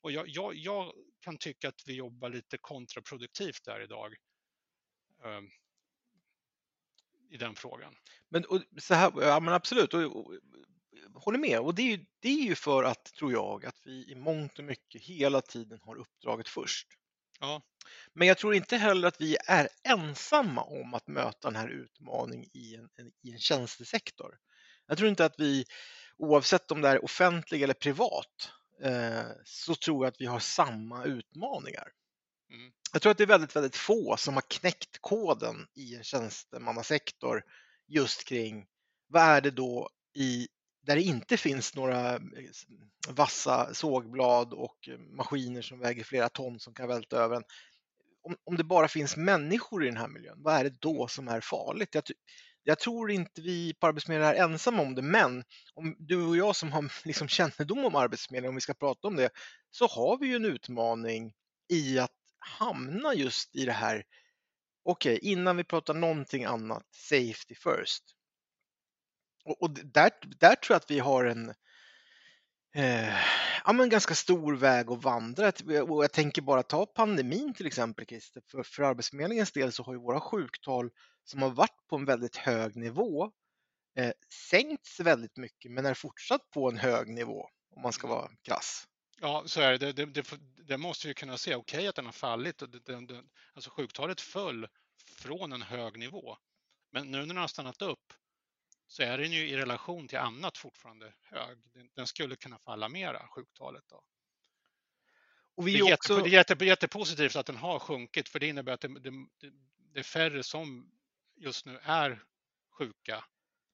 Och 0.00 0.12
jag, 0.12 0.28
jag, 0.28 0.54
jag 0.54 0.92
kan 1.20 1.38
tycka 1.38 1.68
att 1.68 1.82
vi 1.86 1.94
jobbar 1.94 2.28
lite 2.28 2.58
kontraproduktivt 2.58 3.64
där 3.64 3.80
idag. 3.80 4.14
Um, 5.24 5.50
i 7.30 7.36
den 7.36 7.54
frågan. 7.54 7.94
Men, 8.28 8.44
så 8.78 8.94
här, 8.94 9.12
ja, 9.16 9.40
men 9.40 9.54
absolut, 9.54 9.94
och, 9.94 10.16
och, 10.16 10.34
håller 11.14 11.38
med. 11.38 11.60
Och 11.60 11.74
det 11.74 11.82
är, 11.82 11.96
ju, 11.96 12.04
det 12.20 12.28
är 12.28 12.42
ju 12.42 12.54
för 12.54 12.84
att, 12.84 13.04
tror 13.04 13.32
jag, 13.32 13.66
att 13.66 13.80
vi 13.84 14.12
i 14.12 14.14
mångt 14.14 14.58
och 14.58 14.64
mycket 14.64 15.02
hela 15.02 15.40
tiden 15.40 15.78
har 15.82 15.96
uppdraget 15.96 16.48
först. 16.48 16.86
Ja. 17.40 17.62
Men 18.12 18.28
jag 18.28 18.38
tror 18.38 18.54
inte 18.54 18.76
heller 18.76 19.08
att 19.08 19.20
vi 19.20 19.36
är 19.46 19.68
ensamma 19.82 20.62
om 20.62 20.94
att 20.94 21.08
möta 21.08 21.50
den 21.50 21.56
här 21.56 21.68
utmaningen 21.68 22.50
i 22.52 22.74
en, 22.74 22.88
en, 22.96 23.12
i 23.22 23.32
en 23.32 23.38
tjänstesektor. 23.38 24.38
Jag 24.86 24.98
tror 24.98 25.08
inte 25.08 25.24
att 25.24 25.34
vi, 25.38 25.64
oavsett 26.16 26.70
om 26.70 26.80
det 26.80 26.88
är 26.88 27.04
offentlig 27.04 27.62
eller 27.62 27.74
privat, 27.74 28.50
eh, 28.82 29.24
så 29.44 29.74
tror 29.74 30.04
jag 30.04 30.12
att 30.12 30.20
vi 30.20 30.26
har 30.26 30.40
samma 30.40 31.04
utmaningar. 31.04 31.88
Mm. 32.50 32.72
Jag 32.92 33.02
tror 33.02 33.10
att 33.10 33.18
det 33.18 33.24
är 33.24 33.26
väldigt, 33.26 33.56
väldigt 33.56 33.76
få 33.76 34.16
som 34.16 34.34
har 34.34 34.44
knäckt 34.48 34.98
koden 35.00 35.66
i 35.74 35.94
en 35.96 36.04
tjänstemannasektor 36.04 37.42
just 37.86 38.24
kring 38.24 38.66
vad 39.06 39.22
är 39.22 39.40
det 39.40 39.50
då 39.50 39.90
i 40.14 40.48
där 40.82 40.96
det 40.96 41.02
inte 41.02 41.36
finns 41.36 41.74
några 41.74 42.14
eh, 42.14 42.20
vassa 43.08 43.74
sågblad 43.74 44.52
och 44.52 44.88
eh, 44.88 44.98
maskiner 44.98 45.62
som 45.62 45.78
väger 45.78 46.04
flera 46.04 46.28
ton 46.28 46.60
som 46.60 46.74
kan 46.74 46.88
välta 46.88 47.16
över 47.16 47.36
en. 47.36 47.44
Om, 48.22 48.36
om 48.44 48.56
det 48.56 48.64
bara 48.64 48.88
finns 48.88 49.16
människor 49.16 49.84
i 49.84 49.86
den 49.86 49.96
här 49.96 50.08
miljön, 50.08 50.42
vad 50.42 50.54
är 50.54 50.64
det 50.64 50.80
då 50.80 51.08
som 51.08 51.28
är 51.28 51.40
farligt? 51.40 51.94
Jag, 51.94 52.04
jag 52.62 52.78
tror 52.78 53.10
inte 53.10 53.40
vi 53.40 53.74
på 53.74 53.86
Arbetsförmedlingen 53.86 54.34
är 54.36 54.44
ensamma 54.44 54.82
om 54.82 54.94
det, 54.94 55.02
men 55.02 55.44
om 55.74 55.96
du 55.98 56.26
och 56.26 56.36
jag 56.36 56.56
som 56.56 56.72
har 56.72 56.92
liksom 57.04 57.28
kännedom 57.28 57.84
om 57.84 57.94
Arbetsförmedlingen, 57.94 58.48
om 58.48 58.54
vi 58.54 58.60
ska 58.60 58.74
prata 58.74 59.08
om 59.08 59.16
det, 59.16 59.30
så 59.70 59.86
har 59.86 60.18
vi 60.18 60.26
ju 60.26 60.36
en 60.36 60.44
utmaning 60.44 61.32
i 61.72 61.98
att 61.98 62.16
hamna 62.38 63.14
just 63.14 63.56
i 63.56 63.64
det 63.64 63.72
här, 63.72 64.04
okej, 64.84 65.16
okay, 65.16 65.30
innan 65.32 65.56
vi 65.56 65.64
pratar 65.64 65.94
någonting 65.94 66.44
annat, 66.44 66.86
safety 66.94 67.54
first. 67.54 68.04
Och, 69.44 69.62
och 69.62 69.70
där, 69.70 70.10
där 70.22 70.54
tror 70.54 70.74
jag 70.74 70.76
att 70.76 70.90
vi 70.90 70.98
har 70.98 71.24
en 71.24 71.54
eh, 72.74 73.16
ja, 73.64 73.72
men 73.72 73.88
ganska 73.88 74.14
stor 74.14 74.56
väg 74.56 74.90
att 74.90 75.04
vandra. 75.04 75.52
Och 75.82 76.04
jag 76.04 76.12
tänker 76.12 76.42
bara 76.42 76.62
ta 76.62 76.86
pandemin 76.86 77.54
till 77.54 77.66
exempel, 77.66 78.06
Christer. 78.06 78.42
För, 78.50 78.62
för 78.62 78.82
Arbetsförmedlingens 78.82 79.52
del 79.52 79.72
så 79.72 79.82
har 79.82 79.92
ju 79.92 79.98
våra 79.98 80.20
sjuktal 80.20 80.90
som 81.24 81.42
har 81.42 81.50
varit 81.50 81.86
på 81.88 81.96
en 81.96 82.04
väldigt 82.04 82.36
hög 82.36 82.76
nivå 82.76 83.32
eh, 83.96 84.12
sänkts 84.50 85.00
väldigt 85.00 85.36
mycket 85.36 85.70
men 85.70 85.86
är 85.86 85.94
fortsatt 85.94 86.50
på 86.50 86.68
en 86.68 86.78
hög 86.78 87.08
nivå 87.08 87.48
om 87.76 87.82
man 87.82 87.92
ska 87.92 88.06
vara 88.06 88.30
krass. 88.42 88.86
Ja, 89.20 89.42
så 89.46 89.60
är 89.60 89.78
det. 89.78 89.92
Det, 89.92 90.06
det, 90.06 90.30
det 90.66 90.78
måste 90.78 91.08
vi 91.08 91.14
kunna 91.14 91.38
se. 91.38 91.54
Okej 91.54 91.78
okay, 91.78 91.86
att 91.86 91.94
den 91.94 92.04
har 92.04 92.12
fallit. 92.12 92.62
Och 92.62 92.68
det, 92.70 93.06
det, 93.06 93.22
alltså 93.54 93.70
sjuktalet 93.70 94.20
föll 94.20 94.66
från 95.18 95.52
en 95.52 95.62
hög 95.62 95.98
nivå. 95.98 96.36
Men 96.92 97.10
nu 97.10 97.18
när 97.18 97.26
den 97.26 97.36
har 97.36 97.48
stannat 97.48 97.82
upp 97.82 98.12
så 98.90 99.02
är 99.02 99.18
den 99.18 99.32
ju 99.32 99.48
i 99.48 99.56
relation 99.56 100.08
till 100.08 100.18
annat 100.18 100.58
fortfarande 100.58 101.12
hög. 101.22 101.58
Den 101.94 102.06
skulle 102.06 102.36
kunna 102.36 102.58
falla 102.58 102.88
mera, 102.88 103.28
sjuktalet. 103.28 103.84
Då. 103.88 104.02
Och 105.54 105.68
vi 105.68 105.72
det, 105.72 105.78
är 105.78 105.94
också... 105.94 106.12
jätte, 106.12 106.22
det 106.22 106.36
är 106.36 106.38
jätte, 106.38 106.64
jättepositivt 106.64 107.36
att 107.36 107.46
den 107.46 107.56
har 107.56 107.78
sjunkit 107.78 108.28
för 108.28 108.38
det 108.38 108.46
innebär 108.46 108.72
att 108.72 108.80
det, 108.80 108.88
det, 109.00 109.10
det 109.92 109.98
är 110.00 110.02
färre 110.02 110.42
som 110.42 110.90
just 111.36 111.66
nu 111.66 111.78
är 111.82 112.24
sjuka 112.78 113.24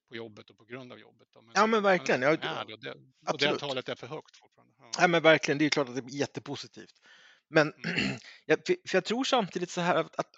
på 0.09 0.15
jobbet 0.15 0.49
och 0.49 0.57
på 0.57 0.65
grund 0.65 0.91
av 0.91 0.99
jobbet. 0.99 1.27
Men 1.35 1.51
ja 1.53 1.67
men 1.67 1.83
verkligen. 1.83 2.21
Ja, 2.21 2.29
är, 2.29 2.73
och, 2.73 2.79
det, 2.79 2.95
och 3.31 3.37
det 3.37 3.59
talet 3.59 3.89
är 3.89 3.95
för 3.95 4.07
högt 4.07 4.37
fortfarande. 4.37 4.73
Ja. 4.79 4.91
ja. 4.97 5.07
men 5.07 5.23
verkligen, 5.23 5.57
det 5.57 5.65
är 5.65 5.69
klart 5.69 5.89
att 5.89 5.95
det 5.95 6.01
är 6.01 6.19
jättepositivt. 6.19 7.01
Men 7.49 7.73
mm. 7.73 8.17
jag, 8.45 8.59
för 8.65 8.95
jag 8.95 9.05
tror 9.05 9.23
samtidigt 9.23 9.69
så 9.69 9.81
här 9.81 9.95
att, 9.95 10.31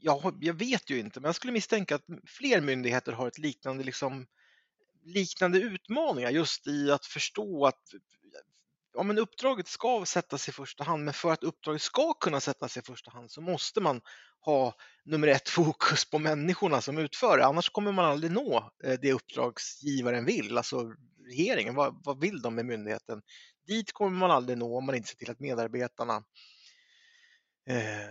jag, 0.00 0.38
jag 0.40 0.54
vet 0.54 0.90
ju 0.90 0.98
inte, 0.98 1.20
men 1.20 1.28
jag 1.28 1.34
skulle 1.34 1.52
misstänka 1.52 1.94
att 1.94 2.04
fler 2.26 2.60
myndigheter 2.60 3.12
har 3.12 3.28
ett 3.28 3.38
liknande, 3.38 3.84
liksom, 3.84 4.26
liknande 5.04 5.58
utmaningar 5.58 6.30
just 6.30 6.66
i 6.66 6.90
att 6.90 7.06
förstå 7.06 7.66
att 7.66 7.82
ja, 8.94 9.02
men 9.02 9.18
uppdraget 9.18 9.68
ska 9.68 10.04
sättas 10.06 10.48
i 10.48 10.52
första 10.52 10.84
hand, 10.84 11.04
men 11.04 11.14
för 11.14 11.32
att 11.32 11.44
uppdraget 11.44 11.82
ska 11.82 12.12
kunna 12.12 12.40
sättas 12.40 12.76
i 12.76 12.82
första 12.82 13.10
hand 13.10 13.30
så 13.30 13.40
måste 13.40 13.80
man 13.80 14.00
ha 14.40 14.74
nummer 15.04 15.28
ett 15.28 15.48
fokus 15.48 16.10
på 16.10 16.18
människorna 16.18 16.80
som 16.80 16.98
utför 16.98 17.38
det. 17.38 17.46
Annars 17.46 17.70
kommer 17.70 17.92
man 17.92 18.04
aldrig 18.04 18.32
nå 18.32 18.70
eh, 18.84 18.98
det 19.02 19.12
uppdragsgivaren 19.12 20.24
vill, 20.24 20.56
alltså 20.56 20.92
regeringen. 21.26 21.74
Vad, 21.74 22.00
vad 22.04 22.20
vill 22.20 22.42
de 22.42 22.54
med 22.54 22.66
myndigheten? 22.66 23.22
Dit 23.66 23.92
kommer 23.92 24.18
man 24.18 24.30
aldrig 24.30 24.58
nå 24.58 24.78
om 24.78 24.86
man 24.86 24.94
inte 24.94 25.08
ser 25.08 25.16
till 25.16 25.30
att 25.30 25.40
medarbetarna 25.40 26.24
eh, 27.68 28.10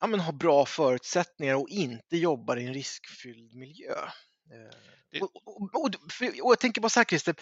ja, 0.00 0.06
men 0.06 0.20
har 0.20 0.32
bra 0.32 0.66
förutsättningar 0.66 1.54
och 1.54 1.68
inte 1.68 2.16
jobbar 2.16 2.56
i 2.56 2.66
en 2.66 2.74
riskfylld 2.74 3.54
miljö. 3.54 3.94
Eh, 4.52 5.22
och, 5.22 5.30
och, 5.44 5.74
och, 5.74 5.84
och, 5.84 5.94
jag 6.34 6.58
tänker 6.58 6.80
bara 6.80 6.88
så 6.88 7.00
här 7.00 7.04
Christer, 7.04 7.34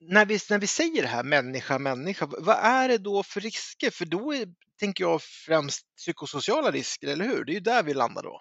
när 0.00 0.26
vi, 0.26 0.38
när 0.50 0.58
vi 0.58 0.66
säger 0.66 1.02
det 1.02 1.08
här 1.08 1.22
människa, 1.22 1.78
människa, 1.78 2.26
vad 2.26 2.56
är 2.56 2.88
det 2.88 2.98
då 2.98 3.22
för 3.22 3.40
risker? 3.40 3.90
För 3.90 4.04
då 4.04 4.34
är, 4.34 4.48
tänker 4.78 5.04
jag 5.04 5.22
främst 5.22 5.96
psykosociala 5.96 6.70
risker, 6.70 7.08
eller 7.08 7.24
hur? 7.24 7.44
Det 7.44 7.52
är 7.52 7.54
ju 7.54 7.60
där 7.60 7.82
vi 7.82 7.94
landar 7.94 8.22
då. 8.22 8.40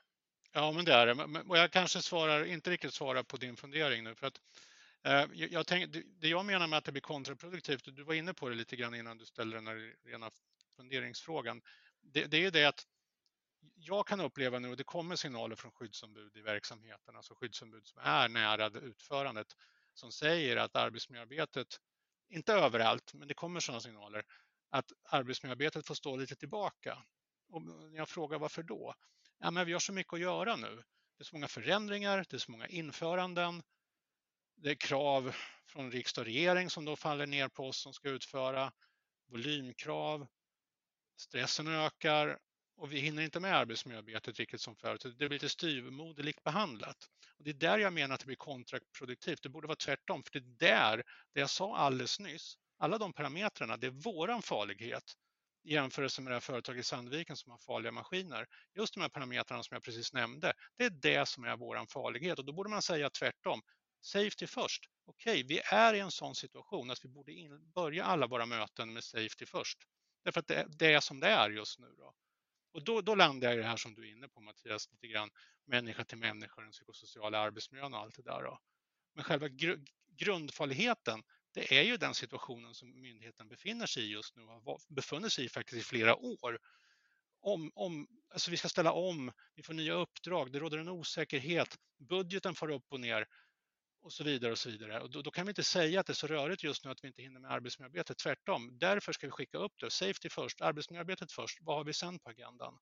Ja, 0.53 0.71
men 0.71 0.85
det 0.85 0.93
är 0.93 1.07
det. 1.07 1.41
Och 1.47 1.57
jag 1.57 1.71
kanske 1.71 2.01
svarar, 2.01 2.45
inte 2.45 2.69
riktigt 2.69 2.93
svarar 2.93 3.23
på 3.23 3.37
din 3.37 3.55
fundering 3.55 4.03
nu. 4.03 4.15
För 4.15 4.27
att, 4.27 4.39
Eh, 5.05 5.25
jag 5.33 5.67
tänkte, 5.67 6.03
det 6.19 6.27
jag 6.27 6.45
menar 6.45 6.67
med 6.67 6.77
att 6.77 6.85
det 6.85 6.91
blir 6.91 7.01
kontraproduktivt, 7.01 7.95
du 7.95 8.03
var 8.03 8.13
inne 8.13 8.33
på 8.33 8.49
det 8.49 8.55
lite 8.55 8.75
grann 8.75 8.95
innan 8.95 9.17
du 9.17 9.25
ställde 9.25 9.57
den 9.57 9.67
här 9.67 9.95
rena 10.05 10.31
funderingsfrågan, 10.75 11.61
det, 12.01 12.25
det 12.25 12.45
är 12.45 12.51
det 12.51 12.65
att 12.65 12.87
jag 13.75 14.07
kan 14.07 14.19
uppleva 14.19 14.59
nu, 14.59 14.69
och 14.69 14.77
det 14.77 14.83
kommer 14.83 15.15
signaler 15.15 15.55
från 15.55 15.71
skyddsombud 15.71 16.37
i 16.37 16.41
verksamheten, 16.41 17.15
alltså 17.15 17.35
skyddsombud 17.35 17.87
som 17.87 18.01
är 18.03 18.29
nära 18.29 18.69
utförandet, 18.79 19.47
som 19.93 20.11
säger 20.11 20.57
att 20.57 20.75
arbetsmiljöarbetet, 20.75 21.67
inte 22.29 22.53
överallt, 22.53 23.13
men 23.13 23.27
det 23.27 23.33
kommer 23.33 23.59
sådana 23.59 23.81
signaler, 23.81 24.23
att 24.69 24.91
arbetsmiljöarbetet 25.03 25.87
får 25.87 25.95
stå 25.95 26.15
lite 26.15 26.35
tillbaka. 26.35 27.03
Och 27.49 27.61
jag 27.93 28.09
frågar 28.09 28.39
varför 28.39 28.63
då? 28.63 28.95
Ja, 29.39 29.51
men 29.51 29.65
vi 29.65 29.73
har 29.73 29.79
så 29.79 29.93
mycket 29.93 30.13
att 30.13 30.19
göra 30.19 30.55
nu. 30.55 30.75
Det 31.17 31.21
är 31.21 31.23
så 31.23 31.35
många 31.35 31.47
förändringar, 31.47 32.25
det 32.29 32.33
är 32.33 32.37
så 32.37 32.51
många 32.51 32.67
införanden. 32.67 33.63
Det 34.55 34.69
är 34.69 34.75
krav 34.75 35.35
från 35.67 35.91
riksdag 35.91 36.21
och 36.21 36.25
regering 36.25 36.69
som 36.69 36.85
då 36.85 36.95
faller 36.95 37.25
ner 37.25 37.49
på 37.49 37.67
oss 37.67 37.77
som 37.77 37.93
ska 37.93 38.09
utföra. 38.09 38.71
Volymkrav. 39.31 40.27
Stressen 41.17 41.67
ökar 41.67 42.39
och 42.77 42.93
vi 42.93 42.99
hinner 42.99 43.23
inte 43.23 43.39
med 43.39 43.55
arbetsmiljöarbetet 43.55 44.39
riktigt 44.39 44.61
som 44.61 44.75
förut. 44.75 45.01
Det 45.03 45.15
blir 45.15 45.29
lite 45.29 45.49
styvmoderligt 45.49 46.43
behandlat. 46.43 46.97
Och 47.37 47.43
det 47.43 47.49
är 47.49 47.53
där 47.53 47.77
jag 47.77 47.93
menar 47.93 48.13
att 48.15 48.19
det 48.19 48.25
blir 48.25 48.35
kontraproduktivt. 48.35 49.43
Det 49.43 49.49
borde 49.49 49.67
vara 49.67 49.75
tvärtom, 49.75 50.23
för 50.23 50.39
det 50.39 50.39
är 50.39 50.69
där, 50.69 51.03
det 51.33 51.39
jag 51.39 51.49
sa 51.49 51.77
alldeles 51.77 52.19
nyss, 52.19 52.57
alla 52.77 52.97
de 52.97 53.13
parametrarna, 53.13 53.77
det 53.77 53.87
är 53.87 53.91
våran 53.91 54.41
farlighet 54.41 55.03
i 55.63 55.73
jämförelse 55.73 56.21
med 56.21 56.31
det 56.31 56.35
här 56.35 56.41
företaget 56.41 56.79
i 56.79 56.83
Sandviken 56.83 57.35
som 57.37 57.51
har 57.51 57.57
farliga 57.57 57.91
maskiner. 57.91 58.45
Just 58.75 58.93
de 58.93 59.01
här 59.01 59.09
parametrarna 59.09 59.63
som 59.63 59.75
jag 59.75 59.83
precis 59.83 60.13
nämnde, 60.13 60.53
det 60.77 60.85
är 60.85 60.89
det 60.89 61.25
som 61.25 61.43
är 61.43 61.57
våran 61.57 61.87
farlighet 61.87 62.39
och 62.39 62.45
då 62.45 62.53
borde 62.53 62.69
man 62.69 62.81
säga 62.81 63.09
tvärtom. 63.09 63.61
Safety 64.05 64.47
först. 64.47 64.89
Okej, 65.05 65.33
okay, 65.33 65.43
vi 65.43 65.61
är 65.65 65.93
i 65.93 65.99
en 65.99 66.11
sån 66.11 66.35
situation 66.35 66.91
att 66.91 67.05
vi 67.05 67.09
borde 67.09 67.59
börja 67.75 68.03
alla 68.03 68.27
våra 68.27 68.45
möten 68.45 68.93
med 68.93 69.03
safety 69.03 69.45
först. 69.45 69.77
Därför 70.23 70.39
att 70.39 70.47
det, 70.47 70.67
det 70.69 70.93
är 70.93 70.99
som 70.99 71.19
det 71.19 71.27
är 71.27 71.49
just 71.49 71.79
nu. 71.79 71.87
Då. 71.97 72.13
Och 72.73 72.83
då, 72.83 73.01
då 73.01 73.15
landar 73.15 73.47
jag 73.47 73.57
i 73.57 73.61
det 73.61 73.67
här 73.67 73.77
som 73.77 73.93
du 73.93 74.07
är 74.07 74.11
inne 74.11 74.27
på 74.27 74.41
Mattias, 74.41 74.91
lite 74.91 75.07
grann 75.07 75.29
människa 75.65 76.03
till 76.05 76.17
människa, 76.17 76.61
den 76.61 76.71
psykosociala 76.71 77.39
arbetsmiljön 77.39 77.93
och 77.93 77.99
allt 77.99 78.15
det 78.15 78.23
där. 78.23 78.43
Då. 78.43 78.59
Men 79.13 79.23
själva 79.23 79.47
gr 79.47 79.75
grundfarligheten, 80.15 81.23
det 81.53 81.79
är 81.79 81.83
ju 81.83 81.97
den 81.97 82.13
situationen 82.13 82.73
som 82.73 83.01
myndigheten 83.01 83.47
befinner 83.47 83.85
sig 83.85 84.03
i 84.03 84.11
just 84.11 84.35
nu 84.35 84.43
och 84.43 84.49
har 84.49 84.93
befunnit 84.93 85.33
sig 85.33 85.45
i 85.45 85.49
faktiskt 85.49 85.81
i 85.81 85.83
flera 85.83 86.15
år. 86.15 86.59
Om, 87.39 87.71
om, 87.75 88.07
alltså 88.29 88.51
vi 88.51 88.57
ska 88.57 88.69
ställa 88.69 88.91
om, 88.91 89.31
vi 89.55 89.63
får 89.63 89.73
nya 89.73 89.93
uppdrag, 89.93 90.51
det 90.51 90.59
råder 90.59 90.77
en 90.77 90.89
osäkerhet, 90.89 91.77
budgeten 91.97 92.55
får 92.55 92.71
upp 92.71 92.85
och 92.89 92.99
ner 92.99 93.27
och 94.03 94.13
så 94.13 94.23
vidare 94.23 94.51
och 94.51 94.57
så 94.57 94.69
vidare. 94.69 95.01
Och 95.01 95.11
då, 95.11 95.21
då, 95.21 95.31
kan 95.31 95.45
vi 95.45 95.49
inte 95.49 95.63
säga 95.63 95.99
att 95.99 96.05
det 96.05 96.11
är 96.11 96.15
så 96.15 96.27
rörigt 96.27 96.63
just 96.63 96.85
nu 96.85 96.91
att 96.91 97.03
vi 97.03 97.07
inte 97.07 97.21
hinner 97.21 97.39
med 97.39 97.51
arbetsmiljöarbetet. 97.51 98.17
Tvärtom, 98.17 98.77
därför 98.79 99.13
ska 99.13 99.27
vi 99.27 99.31
skicka 99.31 99.57
upp 99.57 99.71
det. 99.81 99.89
Safety 99.91 100.29
först, 100.29 100.61
arbetsmiljöarbetet 100.61 101.31
först. 101.31 101.57
Vad 101.61 101.75
har 101.75 101.83
vi 101.83 101.93
sen 101.93 102.19
på 102.19 102.29
agendan 102.29 102.73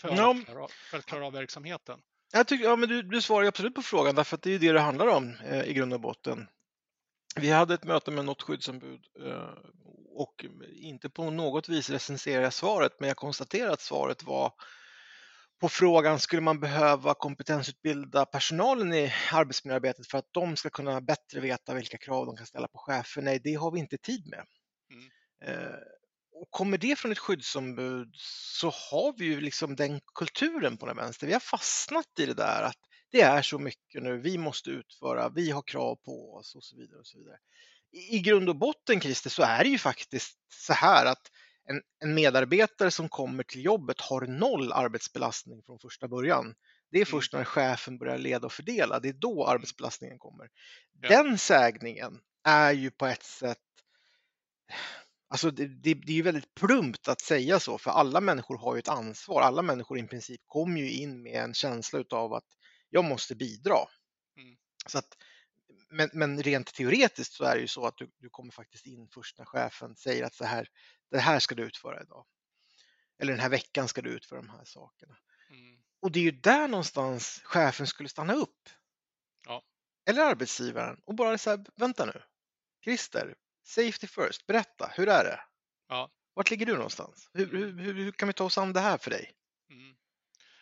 för, 0.00 0.08
ja. 0.08 0.30
att, 0.30 0.44
klara, 0.46 0.68
för 0.90 0.98
att 0.98 1.06
klara 1.06 1.26
av 1.26 1.32
verksamheten? 1.32 2.00
Jag 2.32 2.48
tycker, 2.48 2.64
ja, 2.64 2.76
men 2.76 2.88
du, 2.88 3.02
du 3.02 3.22
svarar 3.22 3.46
absolut 3.46 3.74
på 3.74 3.82
frågan, 3.82 4.14
därför 4.14 4.36
att 4.36 4.42
det 4.42 4.54
är 4.54 4.58
det 4.58 4.72
det 4.72 4.80
handlar 4.80 5.06
om 5.06 5.36
eh, 5.44 5.64
i 5.64 5.72
grund 5.72 5.94
och 5.94 6.00
botten. 6.00 6.48
Vi 7.36 7.50
hade 7.50 7.74
ett 7.74 7.84
möte 7.84 8.10
med 8.10 8.24
något 8.24 8.42
skyddsombud 8.42 9.06
eh, 9.24 9.50
och 10.08 10.44
inte 10.72 11.10
på 11.10 11.30
något 11.30 11.68
vis 11.68 11.90
recenserar 11.90 12.42
jag 12.42 12.52
svaret, 12.52 13.00
men 13.00 13.08
jag 13.08 13.16
konstaterar 13.16 13.70
att 13.70 13.80
svaret 13.80 14.22
var 14.22 14.52
på 15.60 15.68
frågan 15.68 16.20
skulle 16.20 16.42
man 16.42 16.60
behöva 16.60 17.14
kompetensutbilda 17.14 18.26
personalen 18.26 18.94
i 18.94 19.12
arbetsmiljöarbetet 19.32 20.06
för 20.06 20.18
att 20.18 20.28
de 20.32 20.56
ska 20.56 20.70
kunna 20.70 21.00
bättre 21.00 21.40
veta 21.40 21.74
vilka 21.74 21.98
krav 21.98 22.26
de 22.26 22.36
kan 22.36 22.46
ställa 22.46 22.68
på 22.68 22.78
chefer? 22.78 23.22
Nej, 23.22 23.40
det 23.44 23.54
har 23.54 23.70
vi 23.70 23.78
inte 23.80 23.98
tid 23.98 24.26
med. 24.26 24.44
Mm. 24.90 25.10
Eh, 25.44 25.76
och 26.32 26.50
kommer 26.50 26.78
det 26.78 26.98
från 26.98 27.12
ett 27.12 27.18
skyddsombud 27.18 28.14
så 28.58 28.70
har 28.70 29.18
vi 29.18 29.24
ju 29.24 29.40
liksom 29.40 29.76
den 29.76 30.00
kulturen 30.14 30.76
på 30.76 30.86
den 30.86 30.96
vänster. 30.96 31.26
Vi 31.26 31.32
har 31.32 31.40
fastnat 31.40 32.18
i 32.18 32.26
det 32.26 32.34
där 32.34 32.62
att 32.62 32.78
det 33.10 33.20
är 33.20 33.42
så 33.42 33.58
mycket 33.58 34.02
nu, 34.02 34.20
vi 34.20 34.38
måste 34.38 34.70
utföra, 34.70 35.28
vi 35.28 35.50
har 35.50 35.62
krav 35.62 35.96
på 35.96 36.34
oss 36.34 36.54
och 36.54 36.64
så 36.64 36.76
vidare. 36.76 36.98
och 36.98 37.06
så 37.06 37.18
vidare. 37.18 37.38
I 37.92 38.18
grund 38.18 38.48
och 38.48 38.56
botten, 38.56 39.00
Christer, 39.00 39.30
så 39.30 39.42
är 39.42 39.64
det 39.64 39.70
ju 39.70 39.78
faktiskt 39.78 40.38
så 40.48 40.72
här 40.72 41.06
att 41.06 41.30
en, 41.66 41.82
en, 41.98 42.14
medarbetare 42.14 42.90
som 42.90 43.08
kommer 43.08 43.42
till 43.42 43.64
jobbet 43.64 44.00
har 44.00 44.26
noll 44.26 44.72
arbetsbelastning 44.72 45.62
från 45.62 45.78
första 45.78 46.08
början. 46.08 46.54
Det 46.90 46.98
är 46.98 47.06
mm. 47.06 47.10
först 47.10 47.32
när 47.32 47.44
chefen 47.44 47.98
börjar 47.98 48.18
leda 48.18 48.46
och 48.46 48.52
fördela, 48.52 49.00
det 49.00 49.08
är 49.08 49.12
då 49.12 49.44
mm. 49.44 49.54
arbetsbelastningen 49.54 50.18
kommer. 50.18 50.48
Ja. 51.00 51.08
Den 51.08 51.38
sägningen 51.38 52.20
är 52.44 52.72
ju 52.72 52.90
på 52.90 53.06
ett 53.06 53.22
sätt 53.22 53.58
Alltså 55.28 55.50
det, 55.50 55.66
det, 55.66 55.94
det, 55.94 56.12
är 56.12 56.16
ju 56.16 56.22
väldigt 56.22 56.54
plumpt 56.54 57.08
att 57.08 57.20
säga 57.20 57.60
så, 57.60 57.78
för 57.78 57.90
alla 57.90 58.20
människor 58.20 58.58
har 58.58 58.74
ju 58.74 58.78
ett 58.78 58.88
ansvar. 58.88 59.42
Alla 59.42 59.62
människor 59.62 59.98
i 59.98 60.02
princip 60.02 60.40
kommer 60.46 60.80
ju 60.80 60.90
in 60.90 61.22
med 61.22 61.44
en 61.44 61.54
känsla 61.54 62.04
av 62.10 62.32
att 62.34 62.46
jag 62.90 63.04
måste 63.04 63.34
bidra. 63.34 63.76
Mm. 64.36 64.56
Så 64.86 64.98
att, 64.98 65.16
men, 65.90 66.10
men, 66.12 66.42
rent 66.42 66.74
teoretiskt 66.74 67.32
så 67.32 67.44
är 67.44 67.54
det 67.54 67.60
ju 67.60 67.68
så 67.68 67.86
att 67.86 67.96
du, 67.96 68.10
du, 68.18 68.28
kommer 68.28 68.52
faktiskt 68.52 68.86
in 68.86 69.08
först 69.08 69.38
när 69.38 69.44
chefen 69.44 69.96
säger 69.96 70.24
att 70.24 70.34
så 70.34 70.44
här, 70.44 70.68
det 71.10 71.18
här 71.18 71.38
ska 71.38 71.54
du 71.54 71.62
utföra 71.62 72.02
idag. 72.02 72.26
Eller 73.18 73.32
den 73.32 73.40
här 73.40 73.48
veckan 73.48 73.88
ska 73.88 74.02
du 74.02 74.10
utföra 74.10 74.42
de 74.42 74.48
här 74.48 74.64
sakerna. 74.64 75.16
Mm. 75.50 75.82
Och 76.00 76.12
det 76.12 76.18
är 76.18 76.24
ju 76.24 76.30
där 76.30 76.68
någonstans 76.68 77.40
chefen 77.44 77.86
skulle 77.86 78.08
stanna 78.08 78.34
upp. 78.34 78.68
Ja. 79.44 79.62
Eller 80.08 80.22
arbetsgivaren 80.22 81.00
och 81.04 81.14
bara 81.14 81.38
säga, 81.38 81.64
vänta 81.76 82.04
nu. 82.04 82.22
Christer, 82.84 83.34
Safety 83.64 84.06
first, 84.06 84.46
berätta, 84.46 84.92
hur 84.94 85.08
är 85.08 85.24
det? 85.24 85.40
Ja. 85.88 86.10
Vart 86.34 86.50
ligger 86.50 86.66
du 86.66 86.74
någonstans? 86.74 87.30
Hur, 87.32 87.46
hur, 87.46 87.78
hur, 87.78 87.94
hur 87.94 88.12
kan 88.12 88.28
vi 88.28 88.34
ta 88.34 88.44
oss 88.44 88.58
an 88.58 88.72
det 88.72 88.80
här 88.80 88.98
för 88.98 89.10
dig? 89.10 89.32
Mm. 89.70 89.96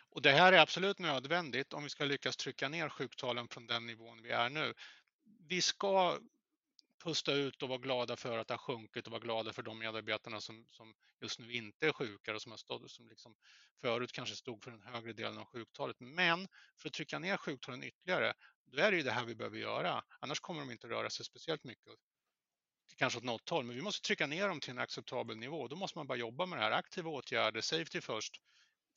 Och 0.09 0.21
Det 0.21 0.31
här 0.31 0.53
är 0.53 0.57
absolut 0.57 0.99
nödvändigt 0.99 1.73
om 1.73 1.83
vi 1.83 1.89
ska 1.89 2.05
lyckas 2.05 2.37
trycka 2.37 2.69
ner 2.69 2.89
sjuktalen 2.89 3.47
från 3.47 3.67
den 3.67 3.85
nivån 3.85 4.21
vi 4.21 4.31
är 4.31 4.49
nu. 4.49 4.73
Vi 5.47 5.61
ska 5.61 6.19
pusta 7.03 7.33
ut 7.33 7.63
och 7.63 7.69
vara 7.69 7.79
glada 7.79 8.15
för 8.15 8.37
att 8.37 8.47
det 8.47 8.53
har 8.53 8.57
sjunkit 8.57 9.05
och 9.05 9.11
vara 9.11 9.21
glada 9.21 9.53
för 9.53 9.63
de 9.63 9.79
medarbetarna 9.79 10.41
som, 10.41 10.67
som 10.69 10.93
just 11.21 11.39
nu 11.39 11.53
inte 11.53 11.87
är 11.87 11.93
sjuka 11.93 12.35
och 12.35 12.41
som, 12.41 12.51
har 12.51 12.57
stått, 12.57 12.91
som 12.91 13.09
liksom 13.09 13.35
förut 13.81 14.11
kanske 14.11 14.35
stod 14.35 14.63
för 14.63 14.71
den 14.71 14.81
högre 14.81 15.13
delen 15.13 15.37
av 15.37 15.45
sjuktalet. 15.45 15.95
Men 15.99 16.47
för 16.77 16.89
att 16.89 16.93
trycka 16.93 17.19
ner 17.19 17.37
sjuktalen 17.37 17.83
ytterligare, 17.83 18.33
då 18.65 18.81
är 18.81 18.91
det 18.91 18.97
ju 18.97 19.03
det 19.03 19.11
här 19.11 19.25
vi 19.25 19.35
behöver 19.35 19.57
göra. 19.57 20.03
Annars 20.19 20.39
kommer 20.39 20.59
de 20.59 20.71
inte 20.71 20.87
röra 20.87 21.09
sig 21.09 21.25
speciellt 21.25 21.63
mycket 21.63 21.93
kanske 22.95 23.17
åt 23.17 23.23
något 23.23 23.49
håll, 23.49 23.65
men 23.65 23.75
vi 23.75 23.81
måste 23.81 24.07
trycka 24.07 24.27
ner 24.27 24.47
dem 24.47 24.59
till 24.59 24.71
en 24.71 24.79
acceptabel 24.79 25.37
nivå. 25.37 25.67
Då 25.67 25.75
måste 25.75 25.97
man 25.97 26.07
bara 26.07 26.17
jobba 26.17 26.45
med 26.45 26.59
det 26.59 26.63
här. 26.63 26.71
Aktiva 26.71 27.09
åtgärder, 27.09 27.61
safety 27.61 28.01
först. 28.01 28.41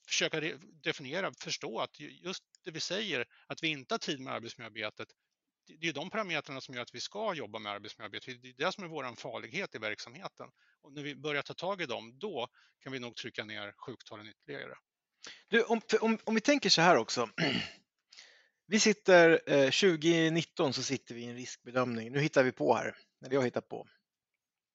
Försöka 0.07 0.41
definiera, 0.83 1.33
förstå 1.33 1.81
att 1.81 2.01
just 2.01 2.45
det 2.65 2.71
vi 2.71 2.81
säger, 2.81 3.27
att 3.47 3.63
vi 3.63 3.69
inte 3.69 3.95
har 3.95 3.99
tid 3.99 4.21
med 4.21 4.33
arbetsmiljöarbetet, 4.33 5.09
det 5.81 5.89
är 5.89 5.93
de 5.93 6.11
parametrarna 6.11 6.61
som 6.61 6.75
gör 6.75 6.83
att 6.83 6.95
vi 6.95 7.01
ska 7.01 7.35
jobba 7.35 7.59
med 7.59 7.73
arbetsmiljöarbetet. 7.73 8.43
Det 8.43 8.49
är 8.49 8.55
det 8.67 8.73
som 8.73 8.85
är 8.85 8.89
vår 8.89 9.17
farlighet 9.17 9.75
i 9.75 9.79
verksamheten. 9.79 10.49
Och 10.83 10.93
när 10.93 11.03
vi 11.03 11.17
börjar 11.17 11.43
ta 11.43 11.55
tag 11.55 11.83
i 11.83 11.87
dem, 11.87 12.19
då 12.19 12.49
kan 12.83 12.93
vi 12.93 12.99
nog 12.99 13.17
trycka 13.17 13.45
ner 13.45 13.73
sjuktalen 13.77 14.29
ytterligare. 14.29 14.75
Du, 15.49 15.63
om, 15.63 15.81
om, 16.01 16.19
om 16.25 16.35
vi 16.35 16.41
tänker 16.41 16.71
så 16.71 16.81
här 16.81 16.97
också. 16.97 17.31
Vi 18.71 18.81
sitter 18.81 19.41
eh, 19.47 19.71
2019 19.71 20.73
så 20.73 20.83
sitter 20.83 21.15
vi 21.15 21.21
i 21.21 21.27
en 21.27 21.37
riskbedömning. 21.37 22.13
Nu 22.13 22.21
hittar 22.21 22.45
vi 22.45 22.53
på 22.53 22.75
här 22.75 22.97
eller 23.25 23.35
jag 23.35 23.45
hittar 23.45 23.61
på. 23.61 23.87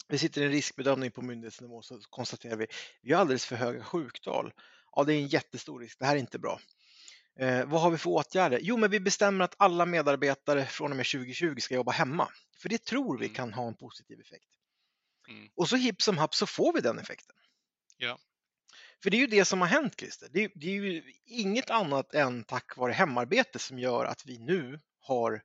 Vi 0.08 0.17
sitter 0.17 0.41
i 0.41 0.45
en 0.45 0.51
riskbedömning 0.51 1.12
på 1.12 1.21
myndighetsnivå 1.21 1.82
så 1.82 1.99
konstaterar 2.10 2.56
vi 2.56 2.67
vi 3.01 3.13
har 3.13 3.21
alldeles 3.21 3.45
för 3.45 3.56
höga 3.56 3.84
sjuktal. 3.84 4.53
Ja, 4.91 5.03
det 5.03 5.13
är 5.13 5.17
en 5.17 5.27
jättestor 5.27 5.79
risk. 5.79 5.99
Det 5.99 6.06
här 6.06 6.15
är 6.15 6.19
inte 6.19 6.39
bra. 6.39 6.60
Eh, 7.39 7.65
vad 7.65 7.82
har 7.82 7.91
vi 7.91 7.98
för 7.98 8.10
åtgärder? 8.10 8.60
Jo, 8.62 8.78
men 8.78 8.91
vi 8.91 9.00
bestämmer 9.00 9.46
att 9.46 9.56
alla 9.58 9.86
medarbetare 9.86 10.65
från 10.65 10.91
och 10.91 10.98
med 10.98 11.06
2020 11.06 11.60
ska 11.60 11.76
jobba 11.76 11.91
hemma. 11.91 12.32
För 12.58 12.69
det 12.69 12.84
tror 12.84 13.17
vi 13.17 13.26
mm. 13.26 13.36
kan 13.36 13.54
ha 13.54 13.67
en 13.67 13.76
positiv 13.76 14.19
effekt. 14.19 14.50
Mm. 15.28 15.50
Och 15.56 15.69
så 15.69 15.76
hipp 15.76 16.02
som 16.02 16.17
happ 16.17 16.36
så 16.36 16.46
får 16.46 16.74
vi 16.74 16.82
den 16.82 17.00
effekten. 17.00 17.36
Ja. 17.98 18.17
För 19.04 19.10
det 19.10 19.17
är 19.17 19.22
ju 19.22 19.28
det 19.28 19.46
som 19.46 19.62
har 19.62 19.67
hänt 19.67 20.00
Christer. 20.00 20.28
Det 20.32 20.43
är, 20.43 20.52
det 20.56 20.67
är 20.67 20.72
ju 20.72 21.13
inget 21.26 21.69
annat 21.69 22.13
än 22.13 22.43
tack 22.43 22.78
vare 22.78 22.91
hemarbete 22.91 23.60
som 23.60 23.80
gör 23.80 24.06
att 24.06 24.26
vi 24.26 24.39
nu 24.39 24.80
har 25.00 25.43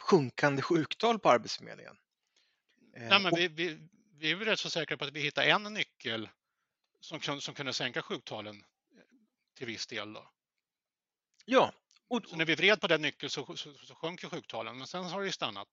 sjunkande 0.00 0.62
sjuktal 0.62 1.18
på 1.18 1.30
Arbetsförmedlingen. 1.30 1.96
Nej, 2.96 3.22
men 3.22 3.34
vi, 3.34 3.48
vi, 3.48 3.78
vi 4.18 4.30
är 4.30 4.36
väl 4.36 4.48
rätt 4.48 4.58
så 4.58 4.70
säkra 4.70 4.96
på 4.96 5.04
att 5.04 5.12
vi 5.12 5.20
hittar 5.20 5.42
en 5.42 5.62
nyckel 5.62 6.28
som, 7.00 7.40
som 7.40 7.54
kunde 7.54 7.72
sänka 7.72 8.02
sjuktalen 8.02 8.56
eh, 8.56 8.62
till 9.60 9.66
viss 9.66 9.86
del. 9.86 10.12
Då. 10.12 10.30
Ja. 11.44 11.72
Och, 12.08 12.22
så 12.26 12.36
när 12.36 12.44
vi 12.44 12.54
vred 12.54 12.80
på 12.80 12.86
den 12.86 13.02
nyckeln 13.02 13.30
så, 13.30 13.56
så, 13.56 13.74
så 13.74 13.94
sjönk 13.94 14.24
sjuktalen, 14.30 14.78
men 14.78 14.86
sen 14.86 15.04
har 15.04 15.22
det 15.22 15.32
stannat. 15.32 15.68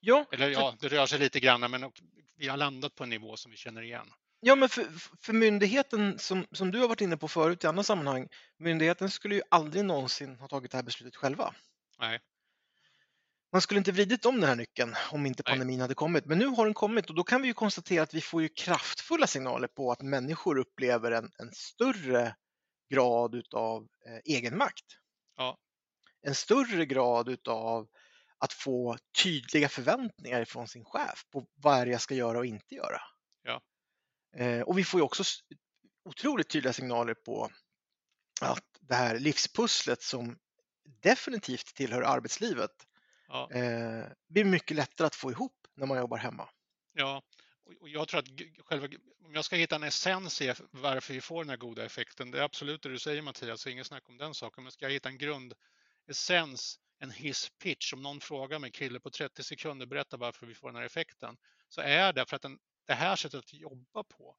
Ja, 0.00 0.26
Eller 0.32 0.50
ja, 0.50 0.76
det 0.80 0.88
rör 0.88 1.06
sig 1.06 1.18
lite 1.18 1.40
grann, 1.40 1.70
men 1.70 1.92
vi 2.36 2.48
har 2.48 2.56
landat 2.56 2.94
på 2.94 3.04
en 3.04 3.10
nivå 3.10 3.36
som 3.36 3.50
vi 3.50 3.56
känner 3.56 3.82
igen. 3.82 4.12
Ja, 4.40 4.54
men 4.54 4.68
för, 4.68 4.86
för 5.20 5.32
myndigheten 5.32 6.18
som, 6.18 6.46
som 6.52 6.70
du 6.70 6.78
har 6.78 6.88
varit 6.88 7.00
inne 7.00 7.16
på 7.16 7.28
förut 7.28 7.64
i 7.64 7.66
andra 7.66 7.82
sammanhang, 7.82 8.28
myndigheten 8.58 9.10
skulle 9.10 9.34
ju 9.34 9.42
aldrig 9.50 9.84
någonsin 9.84 10.36
ha 10.38 10.48
tagit 10.48 10.70
det 10.70 10.78
här 10.78 10.82
beslutet 10.82 11.16
själva. 11.16 11.54
Nej 11.98 12.20
man 13.52 13.62
skulle 13.62 13.78
inte 13.78 13.92
vridit 13.92 14.26
om 14.26 14.40
den 14.40 14.48
här 14.48 14.56
nyckeln 14.56 14.94
om 15.10 15.26
inte 15.26 15.42
pandemin 15.42 15.80
hade 15.80 15.94
kommit. 15.94 16.26
Men 16.26 16.38
nu 16.38 16.46
har 16.46 16.64
den 16.64 16.74
kommit 16.74 17.08
och 17.08 17.14
då 17.14 17.24
kan 17.24 17.42
vi 17.42 17.48
ju 17.48 17.54
konstatera 17.54 18.02
att 18.02 18.14
vi 18.14 18.20
får 18.20 18.42
ju 18.42 18.48
kraftfulla 18.48 19.26
signaler 19.26 19.68
på 19.68 19.92
att 19.92 20.02
människor 20.02 20.58
upplever 20.58 21.12
en, 21.12 21.30
en 21.38 21.52
större 21.52 22.34
grad 22.92 23.34
utav 23.34 23.88
eh, 24.06 24.18
egenmakt. 24.24 24.84
Ja. 25.36 25.58
En 26.22 26.34
större 26.34 26.86
grad 26.86 27.28
utav 27.28 27.88
att 28.38 28.52
få 28.52 28.96
tydliga 29.22 29.68
förväntningar 29.68 30.44
från 30.44 30.68
sin 30.68 30.84
chef 30.84 31.24
på 31.30 31.46
vad 31.54 31.88
jag 31.88 32.00
ska 32.00 32.14
göra 32.14 32.38
och 32.38 32.46
inte 32.46 32.74
göra. 32.74 33.00
Ja. 33.42 33.60
Eh, 34.36 34.60
och 34.60 34.78
vi 34.78 34.84
får 34.84 35.00
ju 35.00 35.04
också 35.04 35.24
otroligt 36.04 36.48
tydliga 36.48 36.72
signaler 36.72 37.14
på 37.14 37.50
att 38.40 38.64
det 38.80 38.94
här 38.94 39.18
livspusslet 39.18 40.02
som 40.02 40.38
definitivt 41.02 41.74
tillhör 41.74 42.02
arbetslivet 42.02 42.72
Ja. 43.32 43.50
Eh, 43.50 44.04
blir 44.28 44.44
mycket 44.44 44.76
lättare 44.76 45.06
att 45.06 45.14
få 45.14 45.30
ihop 45.30 45.66
när 45.74 45.86
man 45.86 45.98
jobbar 45.98 46.16
hemma. 46.16 46.48
Ja, 46.92 47.22
och 47.80 47.88
jag 47.88 48.08
tror 48.08 48.20
att 48.20 48.28
själva, 48.58 48.88
om 49.24 49.34
jag 49.34 49.44
ska 49.44 49.56
hitta 49.56 49.76
en 49.76 49.82
essens 49.82 50.42
i 50.42 50.54
varför 50.70 51.14
vi 51.14 51.20
får 51.20 51.44
den 51.44 51.50
här 51.50 51.56
goda 51.56 51.84
effekten, 51.84 52.30
det 52.30 52.38
är 52.38 52.42
absolut 52.42 52.82
det 52.82 52.88
du 52.88 52.98
säger 52.98 53.22
Mattias, 53.22 53.66
inget 53.66 53.86
snack 53.86 54.08
om 54.08 54.16
den 54.16 54.34
saken, 54.34 54.64
men 54.64 54.72
ska 54.72 54.84
jag 54.84 54.92
hitta 54.92 55.08
en 55.08 55.18
grundessens, 55.18 56.80
en 56.98 57.10
hisspitch, 57.10 57.92
om 57.92 58.02
någon 58.02 58.20
frågar 58.20 58.58
mig, 58.58 58.70
kille 58.70 59.00
på 59.00 59.10
30 59.10 59.42
sekunder, 59.42 59.86
berätta 59.86 60.16
varför 60.16 60.46
vi 60.46 60.54
får 60.54 60.68
den 60.68 60.76
här 60.76 60.82
effekten, 60.82 61.36
så 61.68 61.80
är 61.80 62.12
det 62.12 62.26
för 62.26 62.36
att 62.36 62.42
den, 62.42 62.58
det 62.86 62.94
här 62.94 63.16
sättet 63.16 63.38
att 63.38 63.52
jobba 63.52 64.04
på 64.04 64.36